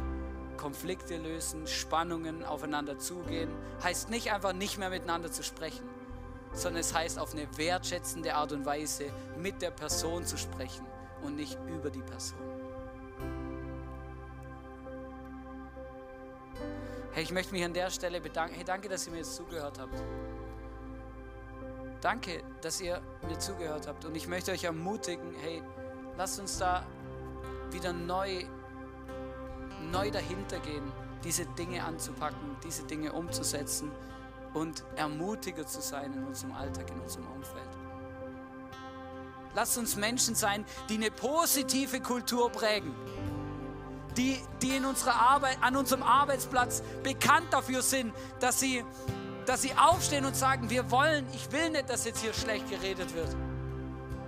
Konflikte 0.61 1.17
lösen, 1.17 1.67
Spannungen 1.67 2.45
aufeinander 2.45 2.99
zugehen. 2.99 3.51
Heißt 3.83 4.11
nicht 4.11 4.31
einfach 4.31 4.53
nicht 4.53 4.77
mehr 4.77 4.91
miteinander 4.91 5.33
zu 5.33 5.43
sprechen, 5.43 5.89
sondern 6.53 6.81
es 6.81 6.93
heißt 6.93 7.19
auf 7.19 7.33
eine 7.33 7.49
wertschätzende 7.57 8.35
Art 8.35 8.53
und 8.53 8.67
Weise 8.67 9.07
mit 9.39 9.63
der 9.63 9.71
Person 9.71 10.27
zu 10.27 10.37
sprechen 10.37 10.85
und 11.23 11.37
nicht 11.37 11.59
über 11.67 11.89
die 11.89 12.03
Person. 12.03 12.39
Hey, 17.13 17.23
ich 17.23 17.33
möchte 17.33 17.53
mich 17.53 17.65
an 17.65 17.73
der 17.73 17.91
Stelle 17.91 18.21
bedanken. 18.21 18.55
Hey, 18.55 18.65
danke, 18.65 18.89
dass 18.91 19.07
ihr 19.07 19.13
mir 19.13 19.19
jetzt 19.19 19.35
zugehört 19.35 19.79
habt. 19.79 20.03
Danke, 22.03 22.43
dass 22.61 22.83
ihr 22.83 23.01
mir 23.27 23.39
zugehört 23.39 23.87
habt. 23.87 24.05
Und 24.05 24.15
ich 24.15 24.29
möchte 24.29 24.53
euch 24.53 24.65
ermutigen, 24.65 25.35
hey, 25.41 25.63
lasst 26.19 26.39
uns 26.39 26.59
da 26.59 26.87
wieder 27.71 27.95
neu, 27.95 28.45
neu 29.91 30.11
dahinter 30.11 30.59
gehen, 30.61 30.93
diese 31.25 31.47
Dinge 31.47 31.85
anzupacken, 31.85 32.57
diese 32.65 32.85
Dinge 32.85 33.13
umzusetzen 33.13 33.91
und 34.55 34.85
ermutiger 34.97 35.67
zu 35.67 35.81
sein 35.81 36.13
in 36.13 36.25
unserem 36.25 36.53
Alltag, 36.53 36.91
in 36.91 37.01
unserem 37.01 37.27
Umfeld. 37.27 37.69
Lasst 39.55 39.79
uns 39.79 39.97
Menschen 39.97 40.35
sein, 40.35 40.65
die 40.89 40.95
eine 40.95 41.11
positive 41.11 42.01
Kultur 42.01 42.51
prägen 42.51 42.95
die, 44.17 44.41
die 44.63 44.77
in 44.77 44.85
unserer 44.85 45.15
Arbeit, 45.15 45.59
an 45.61 45.77
unserem 45.77 46.03
Arbeitsplatz 46.03 46.83
bekannt 47.03 47.47
dafür 47.53 47.83
sind, 47.83 48.13
dass 48.41 48.61
sie, 48.61 48.85
dass 49.47 49.63
sie 49.63 49.73
aufstehen 49.75 50.25
und 50.25 50.37
sagen, 50.37 50.71
wir 50.71 50.91
wollen, 50.91 51.27
ich 51.33 51.51
will 51.53 51.71
nicht, 51.71 51.89
dass 51.89 52.05
jetzt 52.05 52.21
hier 52.21 52.35
schlecht 52.35 52.69
geredet 52.69 53.15
wird. 53.15 53.35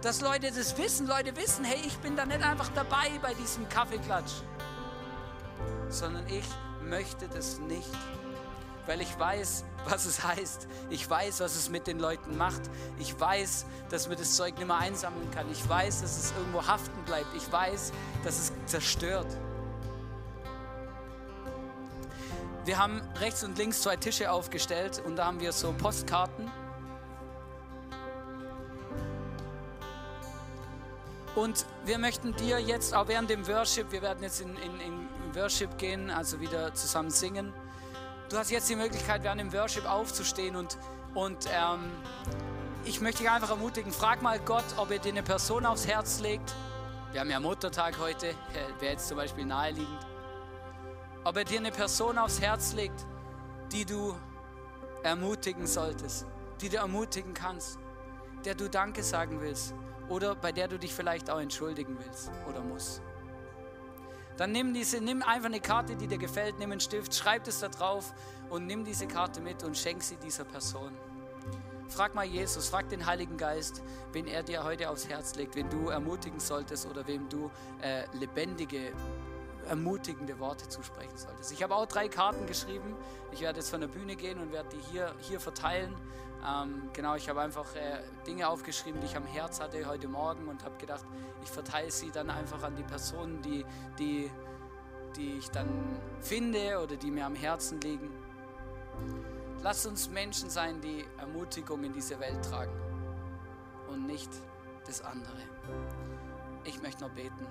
Dass 0.03 0.21
Leute 0.21 0.51
das 0.51 0.77
wissen, 0.79 1.07
Leute 1.07 1.37
wissen, 1.37 1.65
hey, 1.65 1.81
ich 1.87 1.97
bin 1.99 2.17
da 2.17 2.27
nicht 2.27 2.43
einfach 2.43 2.69
dabei 2.75 3.11
bei 3.21 3.35
diesem 3.35 3.69
Kaffeeklatsch, 3.69 4.33
sondern 5.93 6.27
ich 6.27 6.45
möchte 6.89 7.29
das 7.29 7.59
nicht, 7.61 7.91
weil 8.87 9.01
ich 9.01 9.19
weiß, 9.19 9.65
was 9.89 10.07
es 10.07 10.25
heißt. 10.25 10.67
Ich 10.91 11.09
weiß, 11.09 11.41
was 11.41 11.55
es 11.55 11.69
mit 11.69 11.87
den 11.87 11.99
Leuten 11.99 12.37
macht. 12.37 12.63
Ich 12.99 13.19
weiß, 13.19 13.67
dass 13.91 14.09
man 14.09 14.17
das 14.17 14.37
Zeug 14.37 14.57
nicht 14.57 14.67
mehr 14.67 14.79
einsammeln 14.79 15.31
kann. 15.31 15.51
Ich 15.51 15.69
weiß, 15.69 16.03
dass 16.03 16.19
es 16.19 16.33
irgendwo 16.33 16.67
haften 16.67 17.05
bleibt. 17.05 17.35
Ich 17.37 17.51
weiß, 17.51 17.93
dass 18.25 18.39
es 18.39 18.53
zerstört. 18.67 19.29
Wir 22.65 22.79
haben 22.79 23.01
rechts 23.17 23.43
und 23.43 23.59
links 23.59 23.83
zwei 23.83 23.97
Tische 23.97 24.31
aufgestellt 24.31 25.03
und 25.05 25.17
da 25.17 25.27
haben 25.27 25.41
wir 25.41 25.53
so 25.53 25.73
Postkarten. 25.73 26.51
Und 31.35 31.65
wir 31.85 31.99
möchten 31.99 32.35
dir 32.37 32.59
jetzt 32.59 32.95
auch 32.95 33.09
während 33.09 33.31
dem 33.31 33.47
Worship, 33.49 33.91
wir 33.91 34.03
werden 34.03 34.23
jetzt 34.23 34.41
in, 34.41 34.55
in, 34.57 34.81
in 34.81 35.35
Worship 35.35 35.79
gehen, 35.79 36.11
also 36.11 36.41
wieder 36.41 36.75
zusammen 36.75 37.11
singen. 37.11 37.53
Du 38.29 38.37
hast 38.37 38.51
jetzt 38.51 38.69
die 38.69 38.77
Möglichkeit, 38.77 39.23
während 39.23 39.41
dem 39.41 39.53
Worship 39.53 39.89
aufzustehen 39.91 40.57
und, 40.57 40.79
und 41.15 41.47
ähm, 41.47 41.91
ich 42.85 43.01
möchte 43.01 43.23
dich 43.23 43.31
einfach 43.31 43.51
ermutigen, 43.51 43.93
frag 43.93 44.23
mal 44.23 44.39
Gott, 44.41 44.65
ob 44.77 44.91
er 44.91 44.99
dir 44.99 45.13
eine 45.13 45.23
Person 45.23 45.65
aufs 45.67 45.87
Herz 45.87 46.21
legt. 46.21 46.55
Wir 47.13 47.21
haben 47.21 47.31
ja 47.31 47.41
Muttertag 47.41 47.99
heute, 47.99 48.35
wäre 48.81 48.93
jetzt 48.93 49.09
zum 49.09 49.17
Beispiel 49.17 49.45
naheliegend 49.45 50.13
ob 51.25 51.37
er 51.37 51.45
dir 51.45 51.59
eine 51.59 51.71
Person 51.71 52.19
aufs 52.19 52.41
Herz 52.41 52.73
legt, 52.73 53.07
die 53.73 53.85
du 53.85 54.15
ermutigen 55.03 55.67
solltest, 55.67 56.27
die 56.61 56.69
du 56.69 56.77
ermutigen 56.77 57.35
kannst, 57.35 57.79
der 58.45 58.55
du 58.55 58.69
Danke 58.69 59.03
sagen 59.03 59.41
willst 59.41 59.75
oder 60.13 60.35
bei 60.35 60.53
der 60.53 60.69
du 60.69 60.79
dich 60.79 60.93
vielleicht 60.93 61.31
auch 61.31 61.41
entschuldigen 61.41 61.97
willst 61.99 62.31
oder 62.49 62.61
musst. 62.61 63.01
Dann 64.37 64.53
nimm 64.53 64.75
diese, 64.75 65.01
nimm 65.01 65.23
einfach 65.23 65.47
eine 65.47 65.61
Karte, 65.61 65.97
die 65.97 66.07
dir 66.07 66.19
gefällt, 66.19 66.59
nimm 66.59 66.71
einen 66.71 66.81
Stift, 66.81 67.15
schreib 67.15 67.47
es 67.47 67.61
da 67.61 67.69
drauf 67.69 68.13
und 68.51 68.67
nimm 68.67 68.85
diese 68.85 69.07
Karte 69.07 69.41
mit 69.41 69.63
und 69.65 69.77
schenk 69.77 70.03
sie 70.03 70.17
dieser 70.17 70.45
Person. 70.45 70.93
Frag 71.89 72.15
mal 72.15 72.25
Jesus, 72.25 72.69
frag 72.69 72.89
den 72.89 73.07
Heiligen 73.07 73.37
Geist, 73.37 73.83
wen 74.13 74.27
er 74.27 74.43
dir 74.43 74.65
heute 74.65 74.91
aufs 74.91 75.09
Herz 75.09 75.35
legt, 75.35 75.55
wen 75.57 75.69
du 75.71 75.89
ermutigen 75.89 76.41
solltest 76.41 76.87
oder 76.87 77.07
wem 77.07 77.29
du 77.29 77.51
äh, 77.83 78.05
lebendige 78.15 78.93
ermutigende 79.69 80.39
Worte 80.39 80.69
zusprechen 80.69 81.17
solltest. 81.17 81.53
Ich 81.53 81.63
habe 81.63 81.75
auch 81.75 81.87
drei 81.87 82.09
Karten 82.09 82.47
geschrieben. 82.47 82.97
Ich 83.31 83.41
werde 83.41 83.61
jetzt 83.61 83.71
von 83.71 83.81
der 83.81 83.89
Bühne 83.89 84.17
gehen 84.17 84.41
und 84.41 84.53
werde 84.53 84.71
die 84.71 84.91
hier, 84.91 85.15
hier 85.21 85.41
verteilen. 85.41 85.95
Ähm, 86.45 86.91
genau, 86.93 87.15
ich 87.15 87.29
habe 87.29 87.41
einfach 87.41 87.75
äh, 87.77 88.01
Dinge 88.27 88.49
aufgeschrieben, 88.49 89.01
die 89.01 89.07
ich 89.07 89.17
am 89.17 89.27
Herz 89.27 89.61
hatte 89.61 89.87
heute 89.87 90.09
Morgen 90.09 90.49
und 90.49 90.65
habe 90.65 90.77
gedacht, 90.77 91.05
ich 91.43 91.51
verteile 91.51 91.91
sie 91.91 92.11
dann 92.11 92.31
einfach 92.31 92.63
an 92.65 92.75
die 92.75 92.83
Personen, 92.83 93.41
die, 93.43 93.65
die, 93.99 94.31
die 95.17 95.39
ich 95.39 95.51
dann 95.51 95.69
finde 96.21 96.81
oder 96.83 96.97
die 96.97 97.11
mir 97.11 97.27
am 97.27 97.37
Herzen 97.37 97.81
liegen. 97.81 98.11
Lass 99.63 99.87
uns 99.87 100.09
Menschen 100.11 100.51
sein, 100.51 100.81
die 100.81 101.05
Ermutigung 101.19 101.85
in 101.85 101.93
diese 101.93 102.19
Welt 102.19 102.45
tragen 102.45 102.73
und 103.89 104.07
nicht 104.07 104.31
das 104.85 105.01
andere. 105.03 105.39
Ich 106.65 106.83
möchte 106.83 107.05
noch 107.05 107.11
beten. 107.11 107.47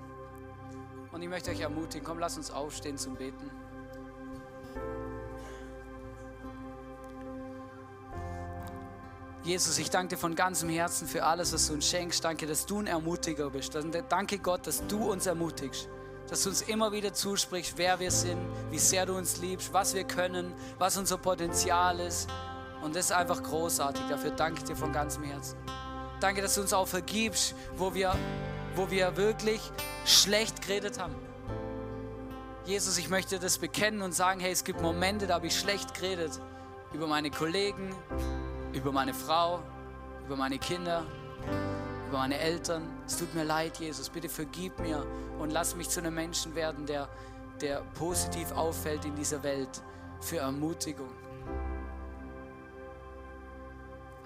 Und 1.12 1.22
ich 1.22 1.28
möchte 1.28 1.50
euch 1.50 1.60
ermutigen, 1.60 2.06
komm, 2.06 2.18
lass 2.18 2.36
uns 2.36 2.50
aufstehen 2.50 2.98
zum 2.98 3.14
Beten. 3.14 3.50
Jesus, 9.44 9.76
ich 9.78 9.90
danke 9.90 10.14
dir 10.14 10.20
von 10.20 10.36
ganzem 10.36 10.68
Herzen 10.68 11.08
für 11.08 11.24
alles, 11.24 11.52
was 11.52 11.66
du 11.66 11.74
uns 11.74 11.88
schenkst. 11.88 12.24
Danke, 12.24 12.46
dass 12.46 12.64
du 12.64 12.78
ein 12.78 12.86
Ermutiger 12.86 13.50
bist. 13.50 13.76
Danke 14.08 14.38
Gott, 14.38 14.68
dass 14.68 14.86
du 14.86 15.10
uns 15.10 15.26
ermutigst. 15.26 15.88
Dass 16.28 16.44
du 16.44 16.50
uns 16.50 16.62
immer 16.62 16.92
wieder 16.92 17.12
zusprichst, 17.12 17.76
wer 17.76 17.98
wir 17.98 18.12
sind, 18.12 18.38
wie 18.70 18.78
sehr 18.78 19.04
du 19.04 19.16
uns 19.16 19.38
liebst, 19.38 19.72
was 19.72 19.94
wir 19.94 20.04
können, 20.04 20.54
was 20.78 20.96
unser 20.96 21.18
Potenzial 21.18 21.98
ist. 21.98 22.28
Und 22.84 22.94
das 22.94 23.06
ist 23.06 23.12
einfach 23.12 23.42
großartig. 23.42 24.02
Dafür 24.08 24.30
danke 24.30 24.58
ich 24.58 24.64
dir 24.64 24.76
von 24.76 24.92
ganzem 24.92 25.24
Herzen. 25.24 25.58
Danke, 26.20 26.40
dass 26.40 26.54
du 26.54 26.60
uns 26.60 26.72
auch 26.72 26.86
vergibst, 26.86 27.56
wo 27.76 27.94
wir, 27.94 28.14
wo 28.76 28.92
wir 28.92 29.16
wirklich 29.16 29.60
schlecht 30.04 30.62
geredet 30.62 31.00
haben. 31.00 31.16
Jesus, 32.64 32.96
ich 32.96 33.10
möchte 33.10 33.40
das 33.40 33.58
bekennen 33.58 34.02
und 34.02 34.12
sagen, 34.12 34.38
hey, 34.38 34.52
es 34.52 34.62
gibt 34.62 34.80
Momente, 34.80 35.26
da 35.26 35.34
habe 35.34 35.48
ich 35.48 35.58
schlecht 35.58 35.94
geredet 35.94 36.40
über 36.92 37.08
meine 37.08 37.30
Kollegen, 37.32 37.92
über 38.72 38.92
meine 38.92 39.14
Frau, 39.14 39.60
über 40.26 40.36
meine 40.36 40.58
Kinder, 40.58 41.04
über 42.08 42.18
meine 42.18 42.38
Eltern. 42.38 42.88
Es 43.06 43.16
tut 43.16 43.34
mir 43.34 43.44
leid, 43.44 43.78
Jesus, 43.78 44.08
bitte 44.08 44.28
vergib 44.28 44.78
mir 44.78 45.06
und 45.38 45.50
lass 45.50 45.76
mich 45.76 45.88
zu 45.88 46.00
einem 46.00 46.14
Menschen 46.14 46.54
werden, 46.54 46.86
der, 46.86 47.08
der 47.60 47.82
positiv 47.98 48.52
auffällt 48.52 49.04
in 49.04 49.14
dieser 49.14 49.42
Welt 49.42 49.82
für 50.20 50.38
Ermutigung. 50.38 51.10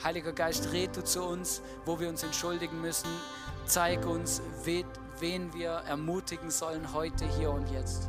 Heiliger 0.04 0.32
Geist, 0.32 0.72
red 0.72 0.96
du 0.96 1.02
zu 1.02 1.22
uns, 1.22 1.62
wo 1.84 1.98
wir 1.98 2.08
uns 2.08 2.22
entschuldigen 2.22 2.80
müssen. 2.80 3.08
Zeig 3.64 4.06
uns, 4.06 4.42
wen 4.64 5.52
wir 5.54 5.70
ermutigen 5.70 6.50
sollen 6.50 6.92
heute, 6.92 7.24
hier 7.38 7.50
und 7.50 7.68
jetzt. 7.70 8.08